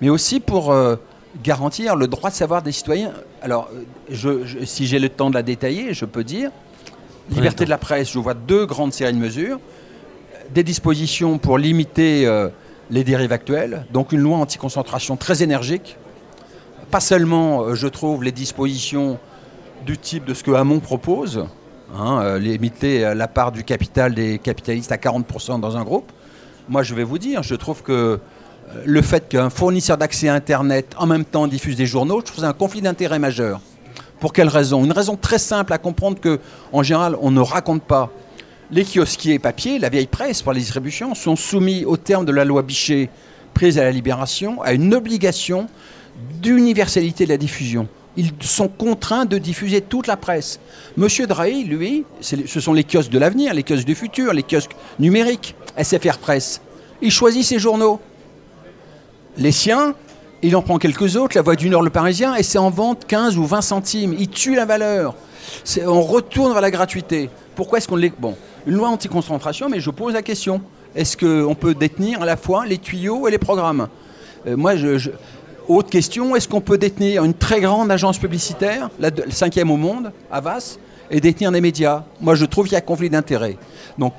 [0.00, 0.96] mais aussi pour euh,
[1.42, 3.12] garantir le droit de savoir des citoyens.
[3.42, 3.68] Alors,
[4.64, 6.50] si j'ai le temps de la détailler, je peux dire,
[7.30, 9.58] Liberté de la presse, je vois deux grandes séries de mesures.
[10.52, 12.48] Des dispositions pour limiter euh,
[12.90, 15.96] les dérives actuelles, donc une loi anti-concentration très énergique.
[16.90, 19.18] Pas seulement, euh, je trouve, les dispositions
[19.86, 21.46] du type de ce que Hamon propose,
[21.96, 26.12] hein, euh, limiter la part du capital des capitalistes à 40% dans un groupe.
[26.68, 28.20] Moi, je vais vous dire, je trouve que
[28.84, 32.40] le fait qu'un fournisseur d'accès à Internet en même temps diffuse des journaux, je trouve
[32.40, 33.60] c'est un conflit d'intérêt majeur.
[34.24, 34.82] Pour quelle raison?
[34.82, 36.40] Une raison très simple à comprendre que,
[36.72, 38.10] en général, on ne raconte pas.
[38.70, 42.46] Les kiosquiers papier, la vieille presse pour les distributions, sont soumis au terme de la
[42.46, 43.10] loi Bichet,
[43.52, 45.66] prise à la Libération, à une obligation
[46.40, 47.86] d'universalité de la diffusion.
[48.16, 50.58] Ils sont contraints de diffuser toute la presse.
[50.96, 54.74] Monsieur Drahi, lui, ce sont les kiosques de l'avenir, les kiosques du futur, les kiosques
[54.98, 56.62] numériques, SFR Presse.
[57.02, 58.00] Il choisit ses journaux.
[59.36, 59.94] Les siens,
[60.44, 63.06] il en prend quelques autres, la Voix du Nord, le Parisien, et c'est en vente
[63.06, 64.14] 15 ou 20 centimes.
[64.18, 65.14] Il tue la valeur.
[65.86, 67.30] On retourne vers la gratuité.
[67.56, 68.10] Pourquoi est-ce qu'on les...
[68.10, 70.60] Bon, une loi anti-concentration, mais je pose la question.
[70.94, 73.88] Est-ce qu'on peut détenir à la fois les tuyaux et les programmes?
[74.46, 75.10] Euh, Moi, je,
[75.66, 80.12] Autre question, est-ce qu'on peut détenir une très grande agence publicitaire, la, cinquième au monde,
[80.30, 80.76] Avas,
[81.10, 82.04] et détenir des médias?
[82.20, 83.56] Moi, je trouve qu'il y a conflit d'intérêts.
[83.96, 84.14] Donc,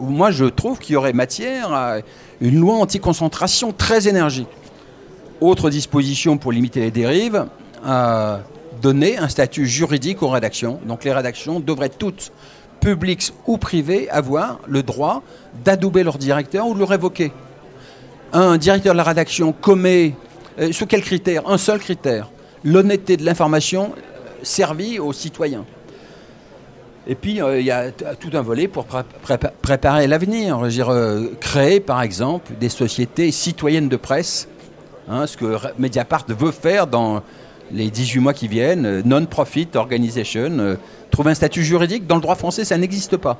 [0.00, 1.96] moi, je trouve qu'il y aurait matière à
[2.40, 4.48] une loi anti-concentration très énergique.
[5.40, 7.46] Autre disposition pour limiter les dérives,
[7.86, 8.36] euh,
[8.82, 10.78] donner un statut juridique aux rédactions.
[10.84, 12.30] Donc les rédactions devraient toutes,
[12.80, 15.22] publiques ou privées, avoir le droit
[15.64, 17.32] d'adouber leur directeur ou de le révoquer.
[18.34, 20.14] Un directeur de la rédaction commet,
[20.58, 21.48] euh, sous quel critère?
[21.48, 22.30] Un seul critère,
[22.62, 25.64] l'honnêteté de l'information euh, servie aux citoyens.
[27.06, 28.84] Et puis, il y a tout un volet pour
[29.62, 30.60] préparer l'avenir.
[31.40, 34.48] créer, par exemple, des sociétés citoyennes de presse
[35.10, 37.20] Hein, ce que Mediapart veut faire dans
[37.72, 40.76] les 18 mois qui viennent, euh, non-profit organization, euh,
[41.10, 42.06] trouver un statut juridique.
[42.06, 43.36] Dans le droit français, ça n'existe pas.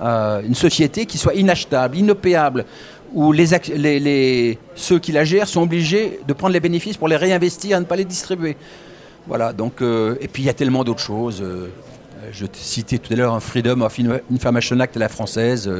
[0.00, 2.64] Euh, une société qui soit inachetable, inopéable,
[3.12, 7.76] où les, ceux qui la gèrent sont obligés de prendre les bénéfices pour les réinvestir
[7.76, 8.56] et ne pas les distribuer.
[9.26, 11.42] Voilà, donc, et puis il y a tellement d'autres choses.
[12.32, 13.98] Je citais tout à l'heure un Freedom of
[14.32, 15.70] Information Act à la française.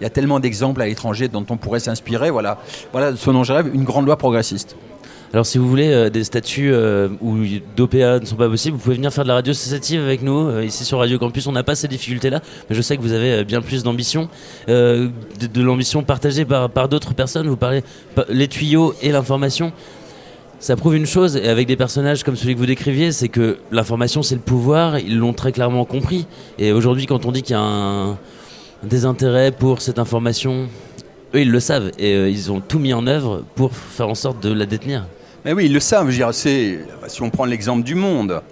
[0.00, 2.30] il y a tellement d'exemples à l'étranger dont on pourrait s'inspirer.
[2.30, 2.58] Voilà,
[2.92, 4.76] voilà ce dont je rêve, une grande loi progressiste.
[5.32, 7.36] Alors si vous voulez euh, des statuts euh, où
[7.76, 10.48] d'OPA ne sont pas possibles, vous pouvez venir faire de la radio associative avec nous.
[10.48, 13.12] Euh, ici sur Radio Campus, on n'a pas ces difficultés-là, mais je sais que vous
[13.12, 14.28] avez bien plus d'ambition,
[14.66, 15.10] de,
[15.56, 17.46] l'ambition partagée par, par d'autres personnes.
[17.46, 17.82] Vous parlez
[18.30, 19.72] les tuyaux et l'information.
[20.60, 23.58] Ça prouve une chose, et avec des personnages comme celui que vous décriviez, c'est que
[23.70, 26.26] l'information c'est le pouvoir, ils l'ont très clairement compris.
[26.58, 28.18] Et aujourd'hui, quand on dit qu'il y a un,
[28.82, 30.66] désintérêt pour cette information,
[31.34, 34.42] eux ils le savent, et ils ont tout mis en œuvre pour faire en sorte
[34.42, 35.06] de la détenir.
[35.44, 36.10] Mais oui, ils le savent.
[36.10, 38.42] Je si on prend l'exemple du monde,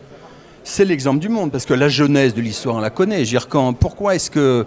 [0.62, 3.24] c'est l'exemple du monde, parce que la jeunesse de l'histoire, on la connaît.
[3.24, 4.64] Je quand, pourquoi est-ce que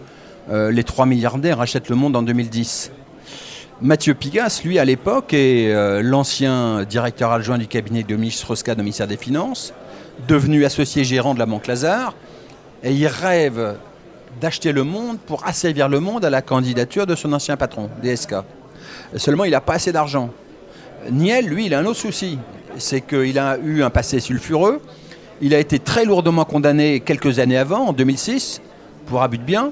[0.49, 2.91] euh, les trois milliardaires achètent le monde en 2010
[3.82, 8.76] Mathieu Pigas, lui, à l'époque, est euh, l'ancien directeur adjoint du cabinet de ministre Strauss-Kahn
[8.76, 9.74] des Finances,
[10.28, 12.13] devenu associé gérant de la Banque Lazare,
[12.84, 13.78] et il rêve
[14.42, 18.36] d'acheter le monde pour asservir le monde à la candidature de son ancien patron, DSK.
[19.15, 20.30] Seulement, il n'a pas assez d'argent.
[21.10, 22.38] Niel, lui, il a un autre souci.
[22.78, 24.82] C'est qu'il a eu un passé sulfureux.
[25.39, 28.62] Il a été très lourdement condamné quelques années avant, en 2006,
[29.06, 29.72] pour abus de biens.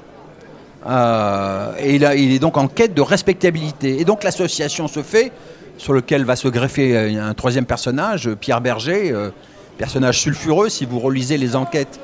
[0.86, 4.00] Euh, et il, est donc en quête de respectabilité.
[4.00, 5.32] Et donc l'association se fait,
[5.76, 9.30] sur lequel va se greffer un troisième personnage, Pierre Berger, euh,
[9.76, 10.68] personnage sulfureux.
[10.68, 12.00] Si vous relisez les enquêtes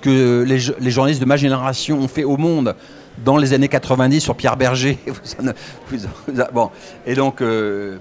[0.00, 2.74] que les, journalistes de ma génération ont fait au monde
[3.24, 4.98] dans les années 90 sur Pierre Berger,
[6.52, 6.70] bon,
[7.04, 7.98] et donc euh,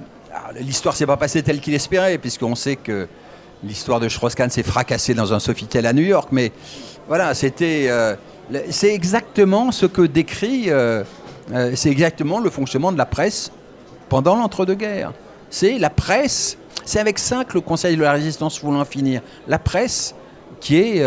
[0.60, 3.08] l'histoire s'est pas passée telle qu'il espérait, puisqu'on sait que
[3.64, 6.30] l'histoire de Strauss-Kahn s'est fracassée dans un Sofitel à New York.
[6.32, 6.52] Mais
[7.08, 8.16] voilà, c'était, euh,
[8.70, 11.04] c'est exactement ce que décrit, euh,
[11.54, 13.52] euh, c'est exactement le fonctionnement de la presse
[14.10, 15.14] pendant l'entre-deux-guerres.
[15.50, 19.22] C'est la presse, c'est avec ça que le Conseil de la résistance voulait en finir.
[19.48, 20.16] La presse
[20.60, 21.04] qui est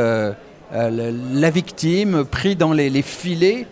[0.72, 3.66] la victime, pris dans les, filets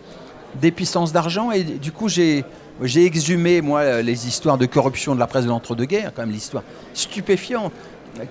[0.61, 1.51] des puissances d'argent.
[1.51, 2.43] Et du coup, j'ai
[2.95, 7.71] exhumé, moi, les histoires de corruption de la presse de l'entre-deux-guerres, quand même l'histoire stupéfiante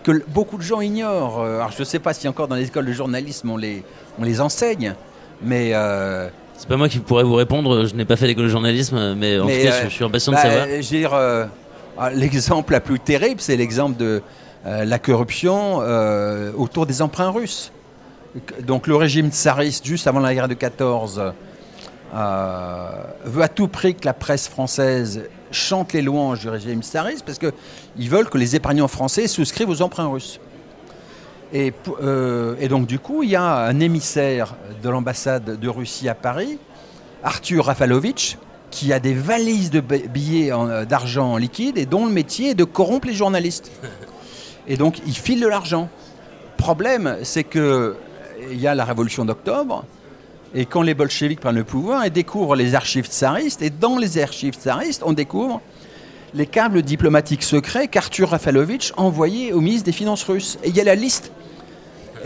[0.03, 1.41] que beaucoup de gens ignorent.
[1.41, 4.41] Euh, alors je ne sais pas si encore dans les écoles de journalisme on les
[4.41, 4.95] enseigne,
[5.43, 5.71] mais...
[5.75, 9.15] Euh, c'est pas moi qui pourrais vous répondre, je n'ai pas fait l'école de journalisme,
[9.15, 10.67] mais en tout cas, je suis impatient de bah, savoir.
[10.81, 11.45] Dire, euh,
[11.97, 14.23] ah, l'exemple la plus terrible, c'est l'exemple de
[14.65, 15.79] la corruption
[16.57, 17.71] autour des emprunts russes.
[18.61, 21.33] Donc le régime tsariste, juste avant la guerre de 14,
[22.15, 27.25] euh, veut à tout prix que la presse française chante les louanges du régime tsariste
[27.25, 30.41] parce qu'ils veulent que les épargnants français souscrivent aux emprunts russes.
[31.53, 36.09] Et, euh, et, donc du coup, il y a un émissaire de l'ambassade de Russie
[36.09, 36.59] à Paris,
[37.23, 38.37] Arthur Rafalovitch,
[38.71, 42.55] qui a des valises de billets euh, d'argent en liquide et dont le métier est
[42.55, 43.71] de corrompre les journalistes.
[44.67, 45.89] Et donc il file de l'argent.
[46.59, 47.97] Problème, c'est que
[48.51, 49.85] il y a la révolution d'octobre,
[50.55, 53.63] et quand les bolcheviks prennent le pouvoir, ils découvrent les archives tsaristes.
[53.63, 55.61] Et dans les archives tsaristes, on découvre
[56.35, 60.59] les câbles diplomatiques secrets qu'Arthur Rafalovitch envoyait au ministre des Finances russe.
[60.65, 61.33] Et il y a la liste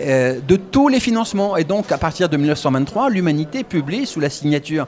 [0.00, 1.56] euh, de tous les financements.
[1.56, 4.86] Et donc, à partir de 1923, l'humanité publie, sous la signature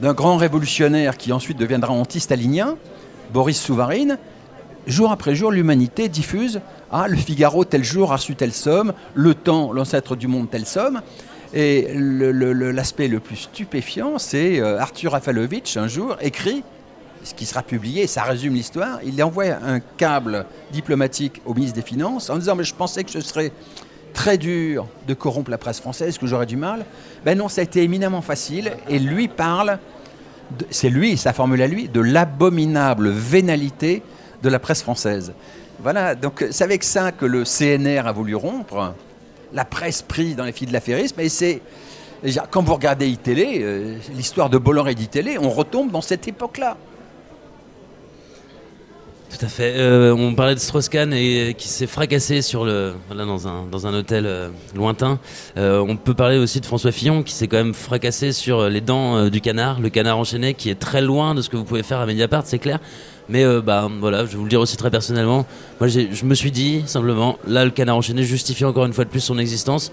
[0.00, 2.76] d'un grand révolutionnaire qui ensuite deviendra anti-stalinien,
[3.32, 4.18] Boris Souvarine,
[4.86, 6.60] jour après jour, l'humanité diffuse
[6.90, 10.66] Ah, le Figaro, tel jour, a reçu telle somme, le temps, l'ancêtre du monde, telle
[10.66, 11.00] somme.
[11.54, 16.62] Et l'aspect le, plus stupéfiant, c'est euh, Arthur Rafalovitch, un jour, écrit,
[17.24, 21.86] ce qui sera publié, ça résume l'histoire, il envoie un câble diplomatique au ministre des
[21.86, 23.52] Finances en disant Mais je pensais que ce serait
[24.12, 26.84] très dur de corrompre la presse française, que j'aurais du mal.
[27.24, 28.72] Ben non, ça a été éminemment facile.
[28.88, 29.78] Et lui parle,
[30.70, 34.02] c'est lui, sa formule à lui, de l'abominable vénalité
[34.42, 35.32] de la presse française.
[35.82, 38.94] Voilà, donc c'est avec ça que le CNR a voulu rompre
[39.52, 41.20] la presse prise dans les fils de l'affairisme.
[41.20, 41.60] Et c'est
[42.50, 46.76] quand vous regardez iTélé, euh, l'histoire de Bolloré et d'ITélé, on retombe dans cette époque-là.
[49.38, 49.74] Tout à fait.
[49.76, 53.94] Euh, on parlait de Strauss-Kahn et qui s'est fracassé sur le, dans, un, dans un
[53.94, 55.18] hôtel euh, lointain.
[55.56, 59.28] on peut parler aussi de François Fillon qui s'est quand même fracassé sur les dents
[59.28, 61.98] du canard, le canard enchaîné, qui est très loin de ce que vous pouvez faire
[61.98, 62.78] à Mediapart, c'est clair.
[63.28, 65.46] Mais euh, bah, voilà, je vais vous le dire aussi très personnellement.
[65.80, 69.10] Moi, je me suis dit simplement, là, le canard enchaîné justifie encore une fois de
[69.10, 69.92] plus son existence.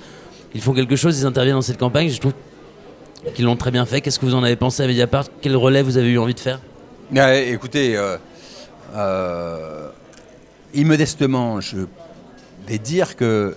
[0.54, 2.10] Ils font quelque chose, ils interviennent dans cette campagne.
[2.10, 2.34] Je trouve
[3.36, 4.02] qu'ils l'ont très bien fait.
[4.02, 5.26] Qu'est-ce que vous en avez pensé à Mediapart?
[5.42, 6.60] Quel relais vous avez eu envie de faire?
[7.14, 7.98] Écoutez,
[8.96, 9.90] euh, euh,
[10.74, 11.78] immodestement, je
[12.68, 13.56] vais dire que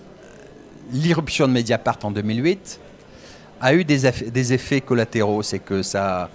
[0.93, 2.81] l'irruption de Mediapart en 2008
[3.61, 5.43] a eu des, effets collatéraux.
[5.43, 6.31] C'est que ça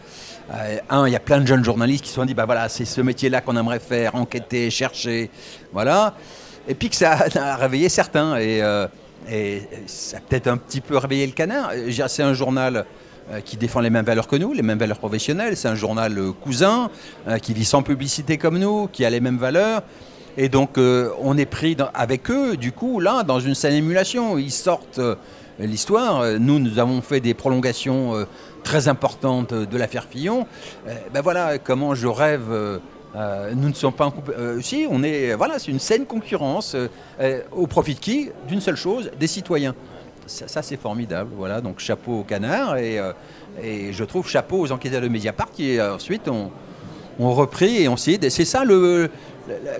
[0.53, 2.69] euh, un, il y a plein de jeunes journalistes qui se sont dit, bah voilà,
[2.69, 5.29] c'est ce métier-là qu'on aimerait faire, enquêter, chercher,
[5.73, 6.15] voilà.
[6.67, 8.37] et puis que ça a réveillé certains.
[8.39, 8.63] Et,
[9.29, 11.71] et ça a peut-être un petit peu réveillé le canard.
[12.07, 12.85] C'est un journal
[13.45, 15.57] qui défend les mêmes valeurs que nous, les mêmes valeurs professionnelles.
[15.57, 16.89] C'est un journal cousin
[17.41, 19.83] qui vit sans publicité comme nous, qui a les mêmes valeurs.
[20.37, 24.37] Et donc, on est pris avec eux, du coup, là, dans une saine émulation.
[24.37, 25.01] Ils sortent
[25.59, 26.39] l'histoire.
[26.39, 28.25] Nous, nous avons fait des prolongations
[28.63, 30.47] très importantes de l'affaire Fillon.
[31.13, 32.79] ben voilà comment je rêve
[33.17, 35.33] euh, nous ne sommes pas en euh, si, on est.
[35.33, 36.75] Voilà, c'est une saine concurrence.
[37.19, 38.29] Euh, au profit de qui?
[38.47, 39.75] D'une seule chose, des citoyens.
[40.27, 41.31] Ça, c'est formidable.
[41.35, 42.99] Voilà, donc chapeau au canard et,
[43.63, 46.51] et, je trouve chapeau aux enquêteurs de Mediapart qui ensuite ont,
[47.19, 48.19] ont repris et ont essayé.
[48.29, 49.09] C'est ça le,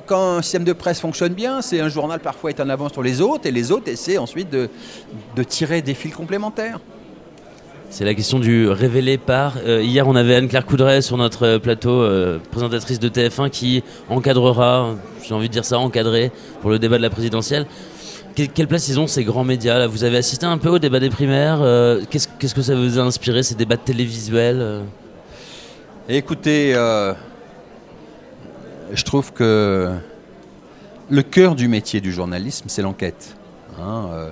[0.05, 3.03] quand un système de presse fonctionne bien, c'est un journal parfois est en avance sur
[3.03, 4.69] les autres et les autres essaient ensuite de,
[5.36, 6.79] de tirer des fils complémentaires.
[7.89, 9.55] C'est la question du révélé par.
[9.65, 13.81] Euh, hier, on avait Anne-Claire Coudray sur notre euh, plateau, euh, présentatrice de TF1, qui
[14.10, 16.31] encadrera, j'ai envie de dire ça, encadré
[16.62, 17.65] pour le débat de la présidentielle.
[18.45, 21.10] Quelle place ils ont ces grands médias Vous avez assisté un peu au débat des
[21.10, 21.60] primaires
[22.10, 24.84] Qu'est-ce que ça vous a inspiré, ces débats télévisuels
[26.08, 26.73] Écoutez,
[28.93, 29.91] je trouve que
[31.10, 33.36] le cœur du métier du journalisme, c'est l'enquête.
[33.80, 34.30] Hein,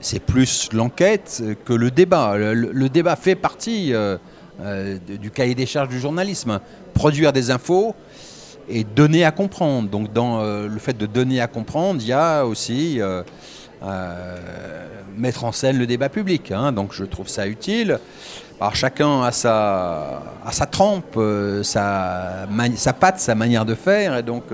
[0.00, 2.36] c'est plus l'enquête que le débat.
[2.36, 4.16] Le, débat fait partie euh,
[4.62, 6.60] euh, du cahier des charges du journalisme.
[6.94, 7.94] Produire des infos
[8.68, 9.88] et donner à comprendre.
[9.88, 13.00] Donc dans euh, le fait de donner à comprendre, il y a aussi
[15.16, 16.52] mettre en scène le débat public.
[16.52, 16.72] Hein.
[16.72, 17.98] donc je trouve ça utile.
[18.60, 21.18] Alors chacun a sa, sa trempe,
[21.62, 22.46] sa,
[22.76, 24.18] sa patte, sa manière de faire.
[24.18, 24.44] Et donc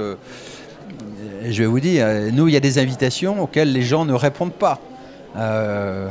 [1.48, 4.52] je vais vous dire, nous, il y a des invitations auxquelles les gens ne répondent
[4.52, 4.80] pas.
[5.36, 6.08] Euh,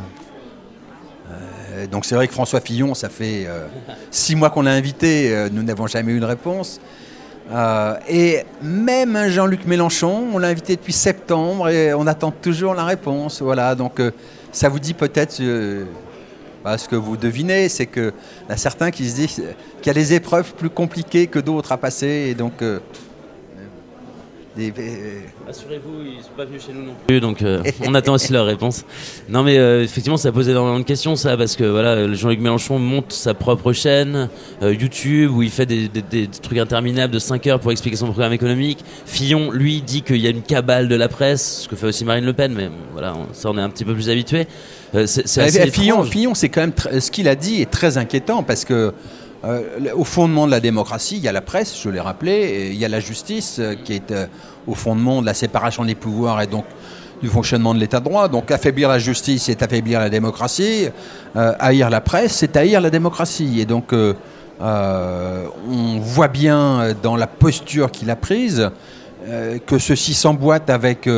[1.31, 3.67] euh, donc c'est vrai que François Fillon, ça fait euh,
[4.11, 6.79] six mois qu'on l'a invité, nous n'avons jamais eu une réponse.
[8.09, 13.41] Et même Jean-Luc Mélenchon, on l'a invité depuis septembre et on attend toujours la réponse.
[13.41, 14.01] Voilà, donc
[14.51, 18.13] ça vous dit peut-être ce que vous devinez, c'est qu'il
[18.49, 21.71] y a certains qui se disent qu'il y a des épreuves plus compliquées que d'autres
[21.71, 22.27] à passer.
[22.29, 22.63] Et donc
[24.57, 28.31] Assurez-vous, ils ne sont pas venus chez nous non plus, donc euh, on attend aussi
[28.31, 28.85] leur réponse.
[29.27, 32.79] Non, mais euh, effectivement, ça pose énormément de questions, ça, parce que voilà, Jean-Luc Mélenchon
[32.79, 34.29] monte sa propre chaîne
[34.61, 35.89] euh, YouTube où il fait des,
[36.41, 38.79] trucs interminables de 5 heures pour expliquer son programme économique.
[39.05, 42.05] Fillon, lui, dit qu'il y a une cabale de la presse, ce que fait aussi
[42.05, 44.47] Marine Le Pen, mais voilà, ça, on est un petit peu plus habitué.
[45.05, 48.93] c'est Fillon, Fillon c'est quand même ce qu'il a dit est très inquiétant parce que
[49.45, 49.61] euh,
[49.95, 52.85] au fondement de la démocratie, il y a la presse, je l'ai rappelé, il y
[52.85, 54.25] a la justice euh, qui est euh,
[54.65, 56.65] au fondement de la séparation des pouvoirs et donc
[57.21, 58.27] du fonctionnement de l'état de droit.
[58.27, 60.89] Donc affaiblir la justice, c'est affaiblir la démocratie.
[61.35, 63.61] haïr la presse, c'est haïr la démocratie.
[63.61, 63.93] Et donc
[64.59, 68.69] on voit bien dans la posture qu'il a prise
[69.65, 71.09] que ceci s'emboîte avec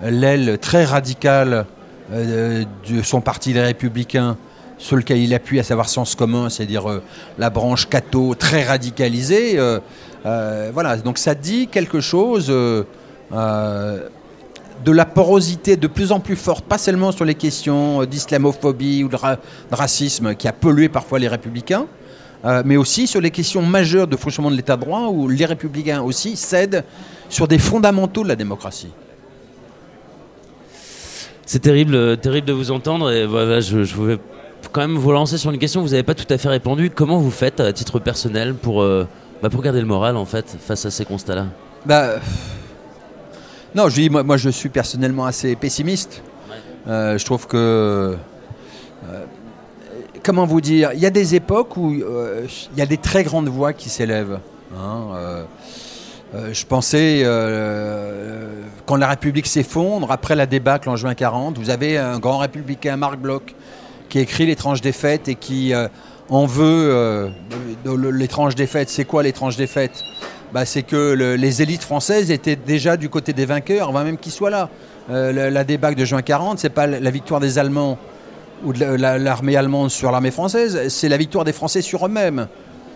[0.00, 1.66] l'aile très radicale
[2.12, 4.36] de son parti Les Républicains
[4.82, 7.02] sur lequel il appuie, à savoir Sens commun, c'est-à-dire euh,
[7.38, 9.56] la branche catho très radicalisée.
[9.56, 9.78] Euh,
[10.26, 12.84] euh, voilà, donc ça dit quelque chose de
[13.30, 19.16] la porosité de plus en plus forte, pas seulement sur les questions d'islamophobie ou de,
[19.70, 21.86] racisme qui a pollué parfois les républicains,
[22.64, 26.02] mais aussi sur les questions majeures de fonctionnement de l'état de droit où les républicains
[26.02, 26.84] aussi cèdent
[27.28, 28.90] sur des fondamentaux de la démocratie.
[31.46, 34.18] C'est terrible, terrible de vous entendre et voilà, je, je vais
[34.70, 36.90] quand même vous lancer sur une question vous n'avez pas tout à fait répondu.
[36.90, 39.06] Comment vous faites à titre personnel pour, euh,
[39.42, 41.46] bah, pour garder le moral en fait face à ces constats-là?
[41.86, 42.16] Bah,
[43.74, 46.22] Non, je dis, moi, moi, je suis personnellement assez pessimiste.
[46.86, 47.56] Euh, je trouve que.
[47.56, 49.24] Euh,
[50.22, 53.48] comment vous dire Il y a des époques où il y a des très grandes
[53.48, 54.38] voix qui s'élèvent.
[54.76, 55.44] Hein,
[56.52, 57.24] je pensais,
[58.86, 62.96] quand la République s'effondre, après la débâcle en juin 40, vous avez un grand républicain,
[62.96, 63.54] Marc Bloch,
[64.12, 65.88] qui écrit L'étrange défaite et qui euh,
[66.28, 67.30] en veut euh,
[68.12, 68.90] l'étrange défaite.
[68.90, 70.04] C'est quoi l'étrange défaite
[70.52, 74.32] bah, C'est que les élites françaises étaient déjà du côté des vainqueurs avant même qu'ils
[74.32, 74.68] soient là.
[75.10, 77.98] Euh, la, débâcle de juin 40, c'est pas la victoire des Allemands
[78.62, 82.48] ou de l'armée allemande sur l'armée française, c'est la victoire des Français sur eux-mêmes.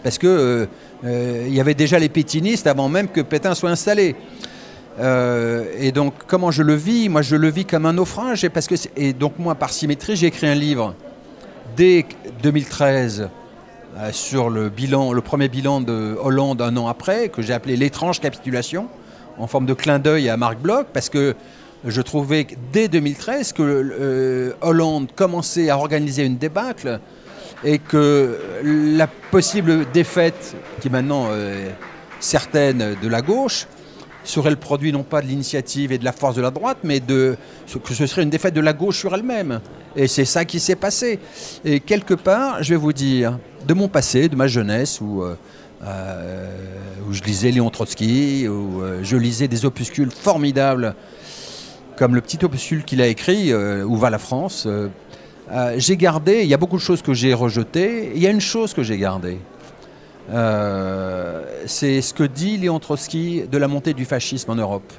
[0.04, 0.68] Parce qu'il
[1.02, 4.16] il y avait déjà les pétinistes avant même que Pétain soit installé.
[5.00, 7.08] et donc, comment je le vis?
[7.08, 8.48] Moi, je le vis comme un naufrage.
[8.50, 10.94] Parce que et donc, moi, par symétrie, j'ai écrit un livre
[11.76, 12.06] dès
[12.42, 13.28] 2013
[13.98, 14.70] euh, sur le,
[15.20, 18.88] premier bilan de Hollande un an après, que j'ai appelé l'étrange capitulation,
[19.38, 21.34] en forme de clin d'œil à Marc Bloch, parce que
[21.84, 27.00] je trouvais dès 2013 que euh, Hollande commençait à organiser une débâcle
[27.64, 31.68] et que la possible défaite, qui est maintenant euh,
[32.20, 33.66] certaine de la gauche,
[34.26, 37.00] serait le produit non pas de l'initiative et de la force de la droite, mais
[37.00, 37.36] de,
[37.82, 39.60] que ce serait une défaite de la gauche sur elle-même.
[39.94, 41.18] Et c'est ça qui s'est passé.
[41.64, 45.36] Et quelque part, je vais vous dire, de mon passé, de ma jeunesse, où, euh,
[45.84, 46.50] euh,
[47.10, 50.94] je lisais Léon Trotsky, où euh, je lisais des opuscules formidables,
[51.96, 54.68] comme le petit opuscule qu'il a écrit, Où va la France
[55.78, 58.40] J'ai gardé, il y a beaucoup de choses que j'ai rejetées, il y a une
[58.40, 59.38] chose que j'ai gardée.
[60.28, 64.92] C'est ce que dit Léon Trotsky de la montée du fascisme en Europe.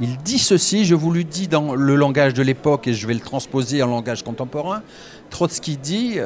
[0.00, 3.14] Il dit ceci, je vous le dis dans le langage de l'époque et je vais
[3.14, 4.82] le transposer en langage contemporain.
[5.30, 6.18] Trotsky dit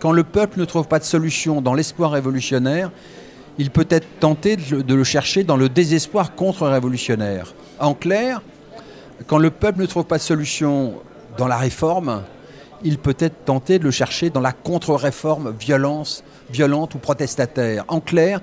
[0.00, 2.90] quand le peuple ne trouve pas de solution dans l'espoir révolutionnaire,
[3.58, 7.54] il peut être tenté de le chercher dans le désespoir contre-révolutionnaire.
[7.78, 8.42] En clair,
[9.26, 10.94] quand le peuple ne trouve pas de solution
[11.38, 12.22] dans la réforme,
[12.82, 16.24] il peut être tenté de le chercher dans la contre-réforme violence,
[16.54, 17.84] violente ou protestataire.
[17.88, 18.40] En clair,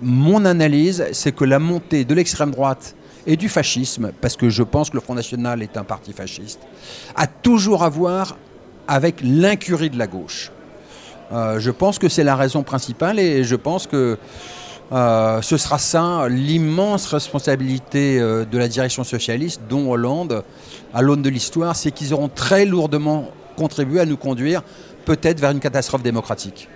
[0.00, 2.94] mon analyse, c'est que la montée de l'extrême droite
[3.26, 6.60] et du fascisme, parce que je pense que le Front National est un parti fasciste,
[7.16, 8.36] a toujours à voir
[8.86, 10.52] avec l'incurie de la gauche.
[11.32, 14.18] Euh, je pense que c'est la raison principale et je pense que
[14.92, 20.44] euh, ce sera ça l'immense responsabilité euh, de la direction socialiste, dont Hollande,
[20.92, 24.62] à l'aune de l'histoire, c'est qu'ils auront très lourdement contribué à nous conduire
[25.06, 26.68] peut-être vers une catastrophe démocratique.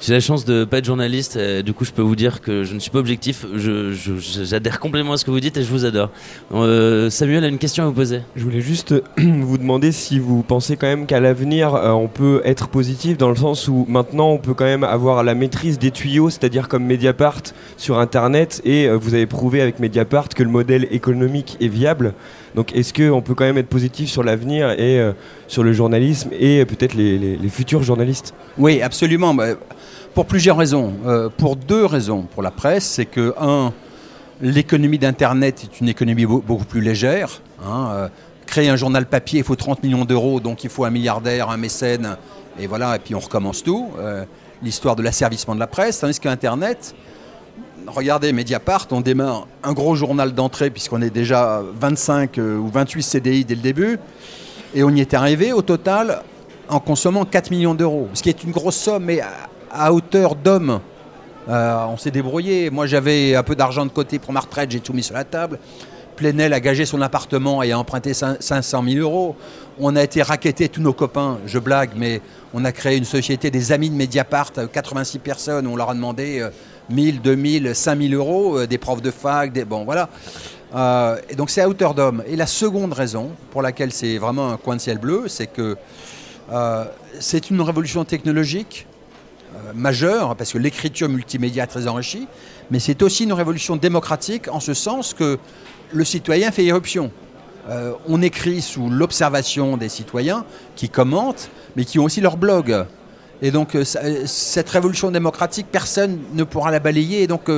[0.00, 2.72] J'ai la chance de pas être journaliste, du coup je peux vous dire que je
[2.72, 6.08] ne suis pas objectif, j'adhère complètement à ce que vous dites et je vous adore.
[6.54, 8.22] Euh, Samuel a une question à vous poser.
[8.34, 12.40] Je voulais juste vous demander si vous pensez quand même qu'à l'avenir euh, on peut
[12.46, 15.90] être positif dans le sens où maintenant on peut quand même avoir la maîtrise des
[15.90, 17.42] tuyaux, c'est-à-dire comme Mediapart
[17.76, 22.14] sur Internet et euh, vous avez prouvé avec Mediapart que le modèle économique est viable.
[22.54, 24.98] Donc est-ce qu'on peut quand même être positif sur l'avenir et
[25.50, 29.36] sur le journalisme et peut-être les, futurs journalistes Oui, absolument.
[30.14, 30.92] Pour plusieurs raisons.
[31.04, 32.84] Euh, pour deux raisons pour la presse.
[32.84, 33.72] C'est que, un,
[34.40, 37.42] l'économie d'Internet est une économie beaucoup plus légère.
[37.66, 38.08] Hein, euh,
[38.46, 41.56] créer un journal papier, il faut 30 millions d'euros, donc il faut un milliardaire, un
[41.56, 42.16] mécène,
[42.58, 43.88] et voilà, et puis on recommence tout.
[43.98, 44.24] Euh,
[44.62, 45.98] l'histoire de l'asservissement de la presse.
[45.98, 46.94] Tandis qu'Internet,
[47.88, 53.44] regardez, Mediapart, on démarre un gros journal d'entrée, puisqu'on est déjà 25 ou 28 CDI
[53.44, 53.98] dès le début,
[54.74, 56.22] et on y est arrivé au total
[56.68, 59.20] en consommant 4 millions d'euros, ce qui est une grosse somme, mais
[59.70, 60.80] à hauteur d'homme.
[61.48, 62.70] Euh, on s'est débrouillé.
[62.70, 65.24] Moi, j'avais un peu d'argent de côté pour ma retraite, j'ai tout mis sur la
[65.24, 65.58] table.
[66.14, 69.36] Plenel a gagé son appartement et a emprunté 500 000 euros.
[69.78, 72.20] On a été raquettés, tous nos copains, je blague, mais
[72.52, 76.46] on a créé une société des amis de Mediapart, 86 personnes, on leur a demandé
[76.90, 79.64] 1000, 2000, 5000 euros, euh, des profs de fac, des...
[79.64, 80.08] bon voilà.
[80.74, 82.22] Euh, et donc c'est à hauteur d'homme.
[82.26, 85.76] Et la seconde raison pour laquelle c'est vraiment un coin de ciel bleu, c'est que
[87.20, 88.88] c'est une révolution technologique
[89.56, 92.28] euh, majeur, parce que l'écriture multimédia est très enrichie,
[92.70, 95.40] mais c'est aussi une révolution démocratique en ce sens que
[95.92, 97.10] le citoyen fait irruption.
[97.68, 100.44] Euh, on écrit sous l'observation des citoyens
[100.76, 102.86] qui commentent, mais qui ont aussi leur blog.
[103.42, 107.24] Et donc euh, cette révolution démocratique, personne ne pourra la balayer.
[107.24, 107.50] Et donc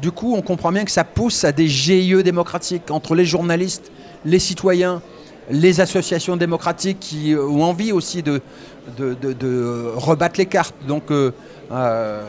[0.00, 3.90] du coup, on comprend bien que ça pousse à des GIE démocratiques entre les journalistes,
[4.24, 5.02] les citoyens,
[5.50, 8.42] les associations démocratiques qui ont envie aussi de,
[9.96, 10.74] rebattre les cartes.
[10.86, 11.32] Donc, euh,
[11.72, 12.22] euh,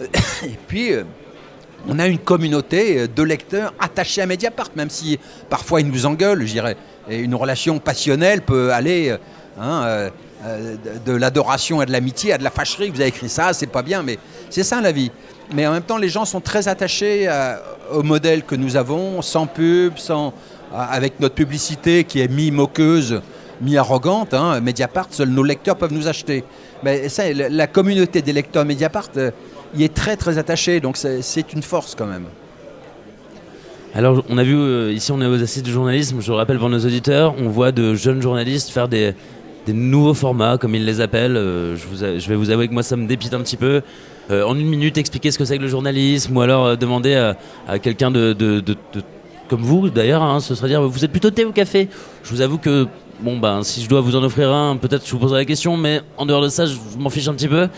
[0.44, 0.92] Et puis
[1.86, 5.18] on a une communauté de lecteurs attachés à Mediapart, même si
[5.48, 6.76] parfois ils nous engueulent, je dirais.
[7.08, 9.16] Et une relation passionnelle peut aller
[9.60, 10.10] hein,
[10.46, 12.90] euh, de l'adoration et de l'amitié à de la fâcherie.
[12.90, 14.18] Vous avez écrit ça, c'est pas bien, mais
[14.50, 15.10] c'est ça la vie.
[15.54, 17.28] Mais en même temps, les gens sont très attachés
[17.90, 20.34] au modèle que nous avons, sans pub, sans,
[20.72, 23.22] avec notre publicité qui est mi-moqueuse,
[23.60, 24.34] mi-arrogante.
[24.34, 26.44] Hein, Mediapart, seuls nos lecteurs peuvent nous acheter.
[26.82, 29.30] Mais ça, la communauté des lecteurs Mediapart euh,
[29.74, 32.26] y est très très attachée, donc c'est une force quand même.
[33.94, 36.68] Alors, on a vu, euh, ici on est aux assises du journalisme, je rappelle pour
[36.68, 39.14] nos auditeurs, on voit de jeunes journalistes faire des,
[39.66, 41.36] nouveaux formats, comme ils les appellent.
[41.36, 43.82] Euh, je, vais vous avouer que moi, ça me dépite un petit peu.
[44.30, 47.14] Euh, en une minute, expliquer ce que c'est que le journalisme, ou alors demander
[47.66, 48.62] à, quelqu'un de,
[49.48, 51.88] comme vous d'ailleurs, hein, ce serait dire vous êtes plutôt thé ou café?
[52.22, 52.86] Je vous avoue que
[53.20, 55.76] bon ben si je dois vous en offrir un, peut-être je vous poserai la question,
[55.76, 57.68] mais en dehors de ça, je m'en fiche un petit peu.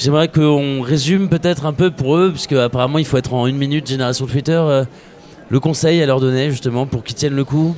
[0.00, 3.58] J'aimerais qu'on résume peut-être un peu pour eux, puisque apparemment il faut être en une
[3.58, 4.84] minute génération Twitter.
[5.50, 7.76] le conseil à leur donner justement pour qu'ils tiennent le coup.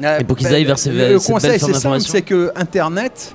[0.00, 3.34] Euh, et pour qu'ils aillent vers ces Le conseil, c'est simple, c'est que Internet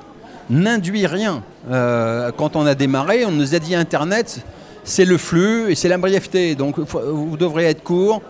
[0.49, 1.43] n'induit rien.
[1.69, 4.45] Euh, quand on a démarré, on nous a dit Internet,
[4.85, 6.55] c'est le flux et c'est la brièveté.
[6.55, 8.21] Donc vous devrez être court.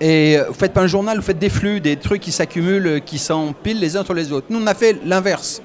[0.00, 3.18] Et vous faites pas un journal, vous faites des flux, des trucs qui s'accumulent, qui
[3.18, 4.46] s'empilent les uns sur les autres.
[4.50, 5.60] Nous, on a fait l'inverse.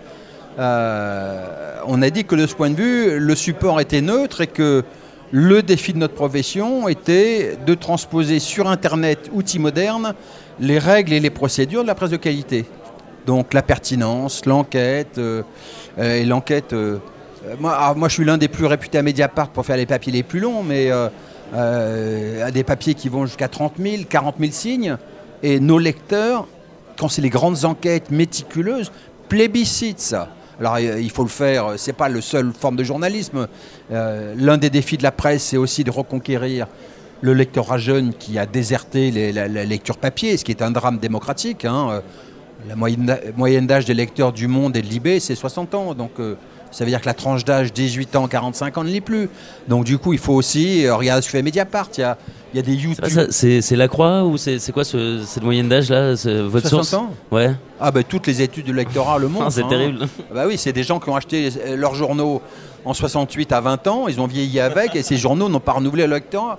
[0.58, 4.84] On a dit que de ce point de vue, le support était neutre et que
[5.32, 10.14] le défi de notre profession était de transposer sur Internet, outils modernes,
[10.60, 12.66] les règles et les procédures de la presse de qualité.
[13.26, 15.44] Donc la pertinence, l'enquête, euh,
[16.00, 16.74] euh, et l'enquête...
[16.74, 17.00] Euh,
[17.60, 20.24] moi, moi, je suis l'un des plus réputés à Mediapart pour faire les papiers les
[20.24, 24.98] plus longs, mais à des papiers qui vont jusqu'à 30 000, 40 000 signes.
[25.44, 26.46] Et nos lecteurs,
[26.98, 28.92] quand c'est les grandes enquêtes méticuleuses,
[29.30, 30.28] plébiscitent ça.
[30.60, 33.48] Alors il faut le faire, c'est pas le seul forme de journalisme.
[33.92, 36.68] L'un des défis de la presse, c'est aussi de reconquérir
[37.22, 41.66] le lectorat jeune qui a déserté la, lecture papier, ce qui est un drame démocratique.
[41.66, 42.02] Hein.
[42.68, 45.94] La moyenne d'âge des lecteurs du Monde et de Libé, c'est 60 ans.
[45.94, 46.36] Donc euh,
[46.72, 49.30] ça veut dire que la tranche d'âge 18 ans, 45 ans ne l'est plus.
[49.68, 51.90] Donc du coup, il faut aussi euh, regarder ce que fait Mediapart.
[51.98, 52.18] Il y a,
[52.54, 53.06] il y a des YouTube.
[53.30, 56.14] C'est la croix ou c'est quoi ce, cette moyenne d'âge là
[56.48, 57.54] Votre 60 ans Ouais.
[57.80, 59.52] Ah ben toutes les études du lectorat le montrent.
[59.52, 59.68] c'est hein.
[59.70, 60.08] terrible.
[60.34, 62.42] Bah oui, c'est des gens qui ont acheté leurs journaux
[62.86, 66.08] en 68 à 20 ans, ils ont vieilli avec et ces journaux n'ont pas renouvelé
[66.08, 66.58] le lectorat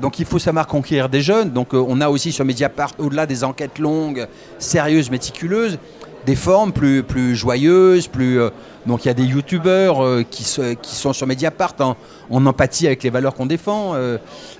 [0.00, 1.50] donc il faut savoir conquérir des jeunes.
[1.50, 4.26] Donc euh, on a aussi sur Mediapart, au-delà des enquêtes longues,
[4.58, 5.78] sérieuses, méticuleuses,
[6.26, 8.40] des formes plus, plus joyeuses, plus...
[8.40, 8.50] Euh,
[8.86, 10.44] donc il y a des youtubeurs euh, qui,
[10.82, 13.94] qui, sont sur Mediapart en, empathie avec les valeurs qu'on défend.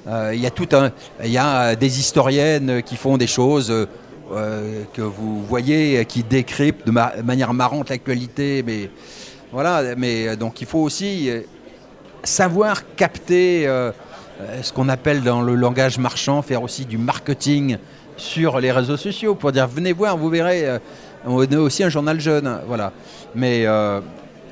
[0.06, 0.90] il y a tout un,
[1.22, 3.86] il y a des historiennes qui font des choses
[4.30, 6.92] que vous voyez, qui décryptent de
[7.22, 8.62] manière marrante l'actualité.
[8.66, 8.88] Mais
[9.52, 11.30] voilà, mais donc il faut aussi
[12.22, 13.68] savoir capter
[14.40, 17.76] euh, ce qu'on appelle dans le langage marchand, faire aussi du marketing
[18.16, 20.78] sur les réseaux sociaux pour dire venez voir, vous verrez, euh,
[21.26, 22.60] on est aussi un journal jeune.
[22.66, 22.92] Voilà.
[23.34, 24.00] Mais euh,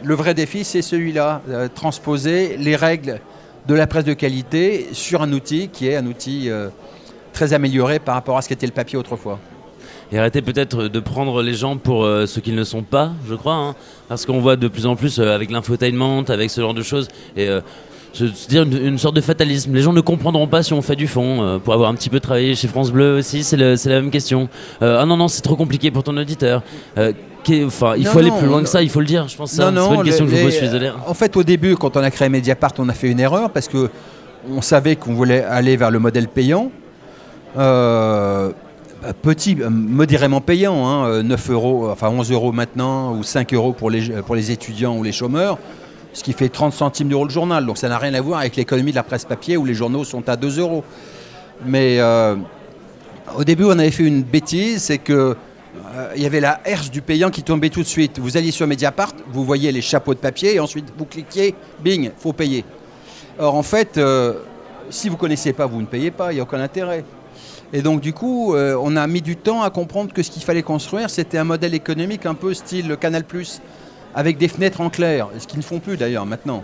[0.02, 1.42] le vrai défi, c'est celui-là,
[1.74, 3.20] transposer les règles
[3.66, 6.50] de la presse de qualité sur un outil qui est un outil
[7.32, 9.38] très amélioré par rapport à ce qu'était le papier autrefois.
[10.10, 13.54] Et arrêter peut-être de prendre les gens pour ce qu'ils ne sont pas, je crois,
[13.54, 13.74] hein.
[14.08, 17.06] parce qu'on voit de plus en plus avec l'infotainment, avec ce genre de choses,
[17.36, 17.48] et
[18.12, 19.74] c'est dire une, sorte de fatalisme.
[19.74, 21.42] Les gens ne comprendront pas si on fait du fond.
[21.42, 24.48] Euh, pour avoir un petit peu travaillé chez France Bleu aussi, c'est la même question.
[24.82, 26.62] Euh, ah non, non, c'est trop compliqué pour ton auditeur.
[26.98, 27.12] Euh,
[27.66, 29.28] enfin, il faut aller plus loin que ça, il faut le dire.
[29.28, 31.36] Je pense que c'est pas une question que je vous pose, je suis En fait,
[31.36, 33.88] au début, quand on a créé Mediapart, on a fait une erreur parce que
[34.50, 36.70] on savait qu'on voulait aller vers le modèle payant.
[39.22, 44.02] petit, modérément payant, hein, 9 euros, enfin 11 euros maintenant, ou 5 euros pour les,
[44.22, 45.58] pour les étudiants ou les chômeurs
[46.12, 47.64] ce qui fait 30 centimes d'euros le journal.
[47.66, 50.04] Donc ça n'a rien à voir avec l'économie de la presse papier où les journaux
[50.04, 50.84] sont à 2 euros.
[51.64, 52.36] Mais euh,
[53.36, 55.36] au début, on avait fait une bêtise, c'est que
[55.94, 58.18] euh, il y avait la herse du payant qui tombait tout de suite.
[58.18, 62.10] Vous alliez sur Mediapart, vous voyez les chapeaux de papier et ensuite vous cliquez, bing,
[62.18, 62.64] faut payer.
[63.38, 64.34] Or en fait, euh,
[64.90, 67.04] si vous ne connaissez pas, vous ne payez pas, il n'y a aucun intérêt.
[67.72, 70.62] Et donc du coup, on a mis du temps à comprendre que ce qu'il fallait
[70.62, 73.22] construire, c'était un modèle économique un peu style Canal⁇
[74.14, 76.62] avec des fenêtres en clair, ce qu'ils ne font plus d'ailleurs maintenant.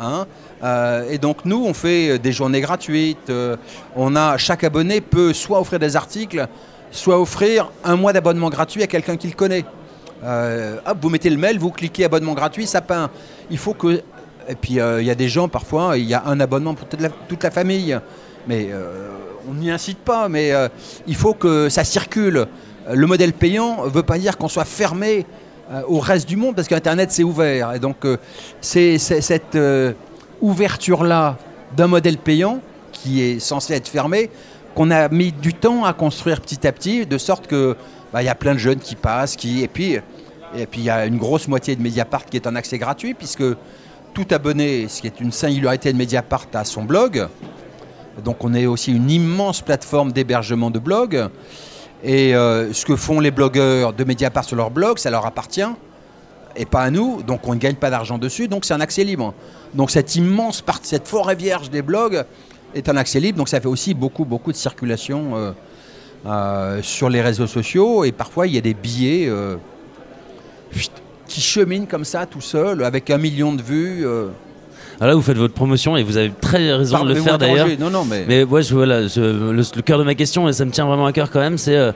[0.00, 0.26] Hein.
[0.62, 3.30] Euh, et donc nous, on fait des journées gratuites.
[3.30, 3.56] Euh,
[3.96, 6.46] on a chaque abonné peut soit offrir des articles,
[6.90, 9.64] soit offrir un mois d'abonnement gratuit à quelqu'un qu'il connaît.
[10.24, 13.10] Euh, vous mettez le mail, vous cliquez abonnement gratuit, ça peint.
[13.50, 14.02] Il faut que
[14.48, 17.00] et puis il y a des gens parfois, il y a un abonnement pour toute
[17.00, 17.96] la, toute la famille,
[18.48, 18.70] mais
[19.48, 20.28] on n'y incite pas.
[20.28, 20.52] Mais
[21.06, 22.48] il faut que ça circule.
[22.92, 25.41] Le modèle payant ne veut pas dire qu'on soit fermé euh,
[25.88, 27.72] au reste du monde parce qu'Internet c'est ouvert.
[27.74, 28.16] Et donc euh,
[28.60, 29.92] c'est cette euh,
[30.40, 31.38] ouverture-là
[31.76, 32.60] d'un modèle payant
[32.92, 34.30] qui est censé être fermé
[34.74, 37.76] qu'on a mis du temps à construire petit à petit, de sorte que
[38.12, 39.98] bah, il y a plein de jeunes qui passent, qui et puis
[40.54, 43.14] et puis il y a une grosse moitié de Mediapart qui est en accès gratuit
[43.14, 43.44] puisque
[44.12, 47.26] tout abonné, ce qui est une singularité de Mediapart, a son blog.
[48.22, 51.28] Donc on est aussi une immense plateforme d'hébergement de blogs.
[52.02, 55.60] Et euh, ce que font les blogueurs de Mediapart sur leur blog, ça leur appartient
[56.54, 59.04] et pas à nous, donc on ne gagne pas d'argent dessus, donc c'est un accès
[59.04, 59.32] libre.
[59.72, 62.24] Donc cette immense partie, cette forêt vierge des blogs
[62.74, 65.52] est un accès libre, donc ça fait aussi beaucoup, beaucoup de circulation euh,
[66.26, 69.30] euh, sur les réseaux sociaux, et parfois il y a des billets
[71.26, 74.06] qui cheminent comme ça tout seul, avec un million de vues.
[75.02, 77.66] Alors là, vous faites votre promotion et vous avez très raison de le faire d'ailleurs.
[77.80, 78.24] Non, non, mais.
[78.28, 81.12] Mais ouais, je, voilà, le, cœur de ma question, et ça me tient vraiment à
[81.12, 81.76] cœur quand même, c'est.
[81.76, 81.90] Euh,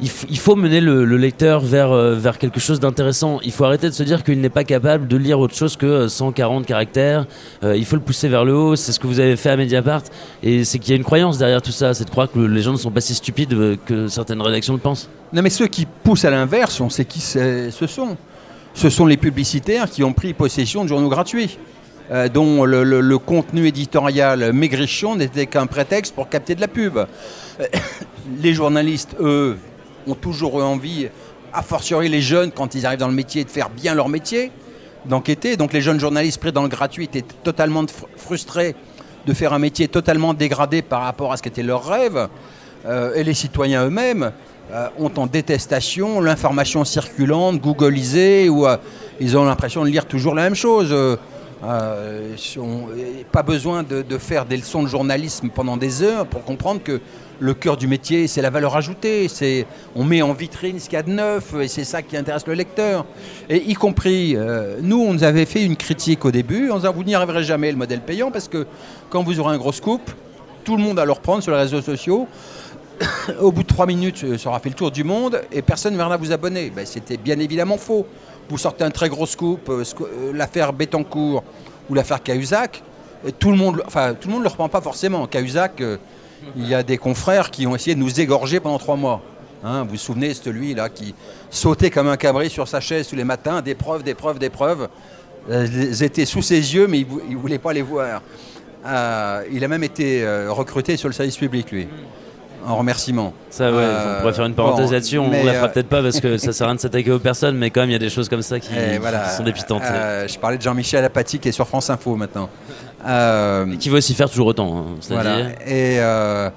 [0.00, 3.38] il, faut mener le, lecteur vers, euh, vers quelque chose d'intéressant.
[3.44, 6.08] Il faut arrêter de se dire qu'il n'est pas capable de lire autre chose que
[6.08, 7.26] 140 caractères.
[7.62, 8.74] Euh, il faut le pousser vers le haut.
[8.74, 10.02] C'est ce que vous avez fait à Mediapart.
[10.42, 11.94] Et c'est qu'il y a une croyance derrière tout ça.
[11.94, 14.80] C'est de croire que les gens ne sont pas si stupides que certaines rédactions le
[14.80, 15.08] pensent.
[15.32, 18.16] Non, mais ceux qui poussent à l'inverse, on sait qui ce sont.
[18.74, 21.58] Ce sont les publicitaires qui ont pris possession de journaux gratuits.
[22.32, 26.98] Dont le, contenu éditorial maigrichon n'était qu'un prétexte pour capter de la pub.
[28.42, 29.56] les journalistes, eux,
[30.06, 31.08] ont toujours eu envie,
[31.52, 34.50] a fortiori les jeunes, quand ils arrivent dans le métier, de faire bien leur métier,
[35.06, 35.56] d'enquêter.
[35.56, 37.84] Donc les jeunes journalistes pris dans le gratuit étaient totalement
[38.16, 38.74] frustrés
[39.26, 42.28] de faire un métier totalement dégradé par rapport à ce qu'était leur rêve.
[42.86, 44.32] Euh, et les citoyens eux-mêmes
[44.72, 48.76] euh, ont en détestation l'information circulante, googlisée, où euh,
[49.20, 50.92] ils ont l'impression de lire toujours la même chose.
[51.62, 57.00] Pas besoin de, faire des leçons de journalisme pendant des heures pour comprendre que
[57.40, 59.28] le cœur du métier, c'est la valeur ajoutée.
[59.96, 62.46] On met en vitrine ce qu'il y a de neuf, et c'est ça qui intéresse
[62.46, 63.04] le lecteur.
[63.48, 66.92] Et y compris, euh, nous, on nous avait fait une critique au début, on disait,
[66.92, 68.66] vous n'y arriverez jamais le modèle payant, parce que
[69.10, 70.02] quand vous aurez un gros scoop,
[70.64, 72.28] tout le monde va le reprendre sur les réseaux sociaux.
[73.40, 75.98] au bout de trois minutes, ça aura fait le tour du monde, et personne ne
[75.98, 76.70] viendra vous abonner.
[76.74, 78.06] Ben, c'était bien évidemment faux.
[78.48, 81.42] Vous sortez un très gros scoop, euh, euh, l'affaire Bettencourt
[81.88, 82.82] ou l'affaire Cahuzac,
[83.38, 85.26] tout le monde, enfin, tout le le reprend pas forcément.
[85.26, 85.82] Cahuzac,
[86.56, 89.22] il y a des confrères qui ont essayé de nous égorger pendant trois mois.
[89.64, 91.14] Hein, vous vous souvenez de celui-là qui
[91.48, 94.50] sautait comme un cabri sur sa chaise tous les matins, des preuves, des preuves, des
[94.50, 94.88] preuves.
[95.48, 98.22] Elles étaient sous ses yeux, mais il ne voulait pas les voir.
[98.84, 101.88] Euh, il a même été euh, recruté sur le service public, lui
[102.66, 103.32] en remerciement.
[103.50, 105.18] Ça, ouais, on euh, pourrait faire une parenthèse là-dessus.
[105.18, 107.18] On ne la fera peut-être pas parce que ça sert à rien de s'attaquer aux
[107.18, 108.70] personnes, mais quand même, il y a des choses comme ça qui,
[109.36, 109.82] sont dépitantes.
[109.82, 112.48] je parlais de Jean-Michel Apathy qui est sur France Info maintenant.
[113.06, 114.78] Euh, qui veut aussi faire toujours autant.
[114.78, 115.40] Hein, voilà.
[115.66, 116.50] Et, euh,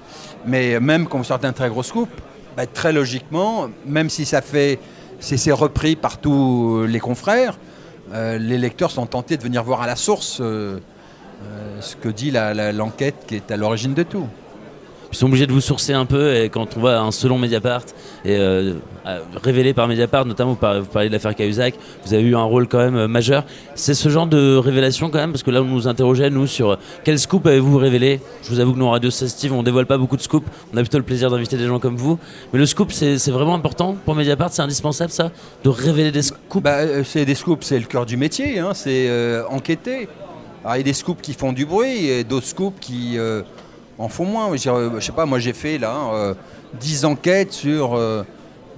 [0.45, 2.09] mais même quand vous sortez un très gros scoop,
[2.55, 4.79] bah, très logiquement, même si ça fait,
[5.19, 7.57] si c'est repris par tous les confrères,
[8.13, 10.41] euh, les lecteurs sont tentés de venir voir à la source
[11.79, 14.27] ce que dit l'enquête qui est à l'origine de tout
[15.15, 17.83] ils sont obligés de vous sourcer un peu et quand on voit un selon Mediapart
[18.25, 18.73] et euh,
[19.41, 22.79] révélé par Mediapart, notamment vous parlez, de l'affaire Cahuzac, vous avez eu un rôle quand
[22.79, 23.45] même euh, majeur.
[23.75, 26.71] C'est ce genre de révélation quand même parce que là on nous interrogeait nous sur
[26.71, 28.19] euh, quel scoop avez-vous révélé?
[28.43, 30.77] Je vous avoue que nous en Radio Steve on dévoile pas beaucoup de scoops, on
[30.77, 32.19] a plutôt le plaisir d'inviter des gens comme vous.
[32.51, 35.31] Mais le scoop c'est vraiment important pour Mediapart, c'est indispensable ça
[35.63, 36.61] de révéler des scoops?
[36.61, 39.09] Bah, c'est des scoops, c'est le cœur du métier, hein, c'est
[39.49, 40.09] enquêter.
[40.65, 43.17] il y a des scoops qui font du bruit et d'autres scoops qui
[43.97, 44.55] en font moins.
[44.55, 46.35] Je, sais pas, moi j'ai fait là
[46.79, 48.23] 10 euh, enquêtes sur euh,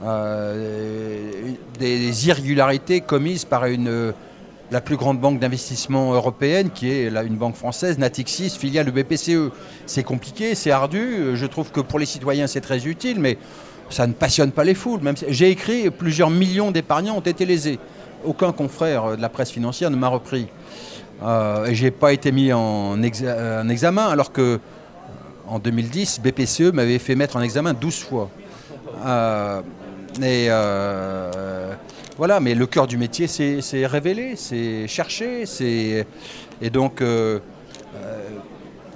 [0.03, 3.65] euh, des, irrégularités commises par
[4.69, 9.51] la plus grande banque d'investissement européenne, qui est une banque française, Natixis, filiale de BPCE.
[9.85, 11.35] C'est compliqué, c'est ardu.
[11.35, 13.37] Je trouve que pour les citoyens c'est très utile, mais
[13.89, 14.99] ça ne passionne pas les foules.
[15.29, 17.79] J'ai écrit plusieurs millions d'épargnants ont été lésés.
[18.25, 20.47] Aucun confrère de la presse financière ne m'a repris.
[21.23, 24.59] et j'ai pas été mis en, en examen, alors que
[25.47, 28.29] en 2010, BPCE m'avait fait mettre en examen 12 fois.
[29.05, 29.61] Euh,
[30.21, 31.73] euh,
[32.17, 35.43] voilà, mais le cœur du métier, c'est révéler, c'est chercher,
[36.61, 37.39] et donc euh,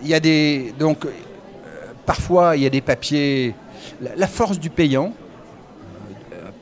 [0.01, 1.05] il y a des donc
[2.05, 3.53] parfois il y a des papiers.
[4.15, 5.13] La, force du payant,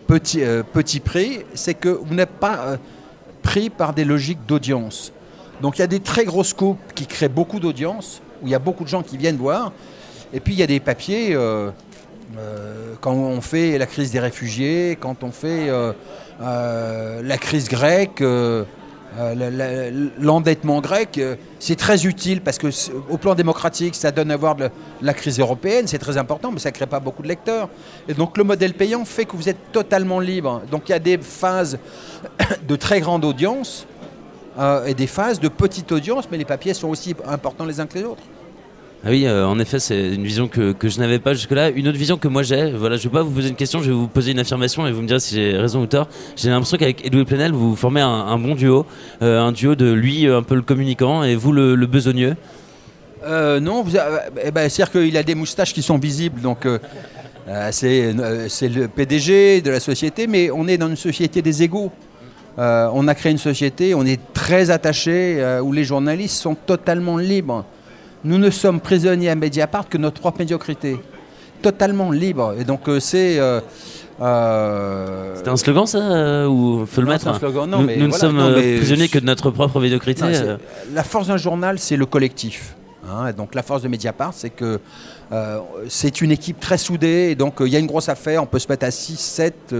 [0.08, 0.42] petit
[0.74, 2.78] petit prix, c'est que vous n'êtes pas
[3.42, 5.14] pris par des logiques d'audience.
[5.62, 8.56] Donc il y a des très grosses coupes qui créent beaucoup d'audience où il y
[8.56, 9.72] a beaucoup de gens qui viennent voir.
[10.34, 11.72] Et puis il y a des papiers, euh,
[12.38, 15.94] euh, quand on fait la crise des réfugiés, quand on fait euh,
[17.22, 18.24] la crise grecque,
[20.20, 21.20] l'endettement grec,
[21.58, 22.68] c'est très utile parce que
[23.10, 24.56] au plan démocratique, ça donne à voir
[25.02, 27.70] la crise européenne, c'est très important, mais ça ne crée pas beaucoup de lecteurs.
[28.08, 30.62] Et donc le modèle payant fait que vous êtes totalement libre.
[30.70, 31.80] Donc il y a des phases
[32.68, 33.88] de très grande audience
[34.86, 37.98] et des phases de petite audience, mais les papiers sont aussi importants les uns que
[37.98, 38.24] les autres.
[39.06, 41.70] Ah oui, euh, en effet, c'est une vision que, que je n'avais pas jusque-là.
[41.70, 43.82] Une autre vision que moi j'ai, voilà, je ne vais pas vous poser une question,
[43.82, 46.10] je vais vous poser une affirmation et vous me direz si j'ai raison ou tort.
[46.36, 48.86] J'ai l'impression qu'avec Edoui Plenel, vous formez un, bon duo,
[49.22, 52.36] euh, un duo de lui un peu le communicant et vous le, besogneux.
[53.24, 53.86] Euh, non,
[54.44, 56.68] eh ben, c'est-à-dire qu'il a des moustaches qui sont visibles, donc
[57.72, 61.90] c'est le PDG de la société, mais on est dans une société des égaux.
[62.58, 67.66] On a créé une société, on est très attaché, où les journalistes sont totalement libres.
[68.24, 71.00] Nous ne sommes prisonniers à Mediapart que notre propre médiocrité.
[71.62, 72.56] Totalement libre.
[72.60, 73.40] Et donc euh, c'est...
[73.40, 73.62] Euh,
[74.22, 77.70] euh, C'était un slogan ça Ou faut le mettre un slogan.
[77.70, 80.26] Non, Nous, nous ne sommes prisonniers que de notre propre médiocrité.
[80.94, 82.76] la force d'un journal, c'est le collectif.
[83.10, 83.32] Hein.
[83.32, 84.80] donc la force de Mediapart, c'est que
[85.88, 87.30] c'est une équipe très soudée.
[87.32, 89.76] Et donc il y a une grosse affaire, on peut se mettre à 6, 7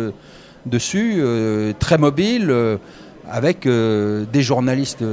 [0.66, 1.24] dessus,
[1.80, 2.54] très mobile,
[3.30, 5.04] avec des journalistes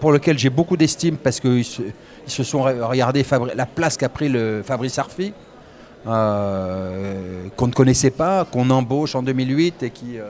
[0.00, 1.64] pour lesquels j'ai beaucoup d'estime parce qu'ils
[2.28, 3.24] ils se sont regardés
[3.54, 5.32] la place qu'a pris le Fabrice Arfi,
[6.06, 10.24] euh, qu'on ne connaissait pas, qu'on embauche en 2008 et qui euh,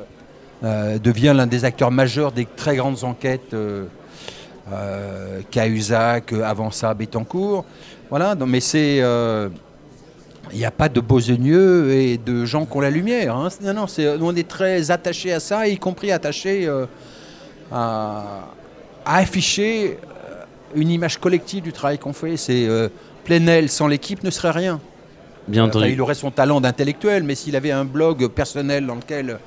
[0.63, 3.87] euh, devient l'un des acteurs majeurs des très grandes enquêtes euh,
[5.51, 7.65] Cahuzac, avant ça Bettencourt.
[8.11, 9.03] Voilà, mais c'est.
[10.53, 13.37] Il n'y a pas de besogneux et de gens qui ont la lumière.
[13.37, 13.49] hein.
[13.63, 13.87] Non, non,
[14.21, 16.87] on est très attachés à ça, y compris attachés euh,
[17.73, 18.49] à,
[19.05, 20.45] à afficher euh,
[20.75, 22.37] une image collective du travail qu'on fait.
[22.37, 22.89] C'est euh,
[23.25, 24.81] Plenel sans l'équipe ne serait rien.
[25.49, 25.93] Bien Enfin, entendu.
[25.93, 29.39] il aurait son talent d'intellectuel, mais s'il avait un blog personnel dans lequel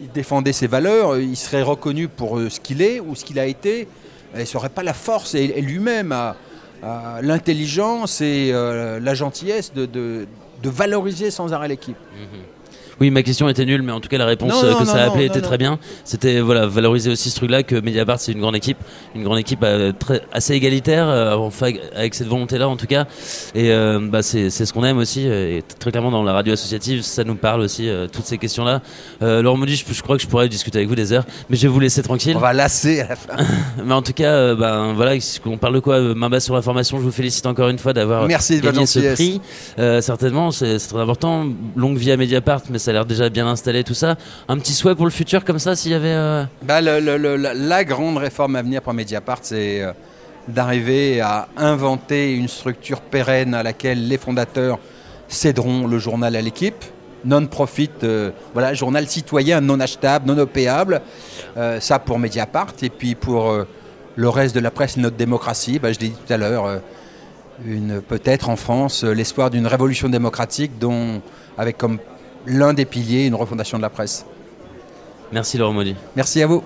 [0.00, 3.38] il défendait ses valeurs, il serait reconnu pour euh, ce qu'il est ou ce qu'il
[3.38, 3.82] a été.
[4.36, 6.36] Et il n'aurait pas la force et, et lui-même a,
[6.82, 10.26] a l'intelligence et euh, la gentillesse de,
[10.62, 11.96] valoriser sans arrêt l'équipe.
[13.00, 14.84] Oui, ma question était nulle, mais en tout cas, la réponse Non, euh, non, que
[14.84, 15.46] non, ça a non, appelé non, était non.
[15.48, 15.78] très bien.
[16.04, 18.78] C'était voilà, valoriser aussi ce truc-là que Mediapart, c'est une grande équipe,
[19.14, 23.06] une grande équipe euh, très, assez égalitaire, euh, enfin, avec cette volonté-là en tout cas.
[23.54, 25.26] Et euh, bah, c'est c'est ce qu'on aime aussi.
[25.26, 28.82] Et très clairement, dans la radio associative, ça nous parle aussi, euh, toutes ces questions-là.
[29.22, 31.56] Euh, Laurent Maudit, je, je crois que je pourrais discuter avec vous des heures, mais
[31.56, 32.34] je vais vous laisser tranquille.
[32.36, 33.36] On va lasser à la fin.
[33.84, 35.14] Mais en tout cas, euh, ben voilà,
[35.46, 36.98] on parle de quoi Main basse sur la formation.
[36.98, 39.40] Je vous félicite encore une fois d'avoir gagné ce prix.
[39.78, 41.46] Euh, certainement, c'est c'est très important.
[41.76, 44.16] Longue vie à Mediapart, mais ça a l'air déjà bien installé tout ça.
[44.48, 46.08] Un petit souhait pour le futur comme ça, s'il y avait.
[46.08, 49.92] euh, Bah, la, grande réforme à venir pour Mediapart, c'est euh,
[50.48, 54.78] d'arriver à inventer une structure pérenne à laquelle les fondateurs
[55.28, 56.84] céderont le journal à l'équipe.
[57.24, 61.00] Non-profit, euh, voilà, journal citoyen non achetable, non opéable.
[61.80, 62.72] Ça pour Mediapart.
[62.82, 63.54] Et puis pour
[64.16, 66.80] le reste de la presse, notre démocratie, bah, je l'ai tout à l'heure,
[68.08, 71.20] peut-être en France l'espoir d'une révolution démocratique dont,
[71.58, 71.98] avec comme
[72.46, 74.24] l'un des piliers une refondation de la presse.
[75.32, 75.96] Merci Laurent Maudit.
[76.16, 76.62] Merci à vous.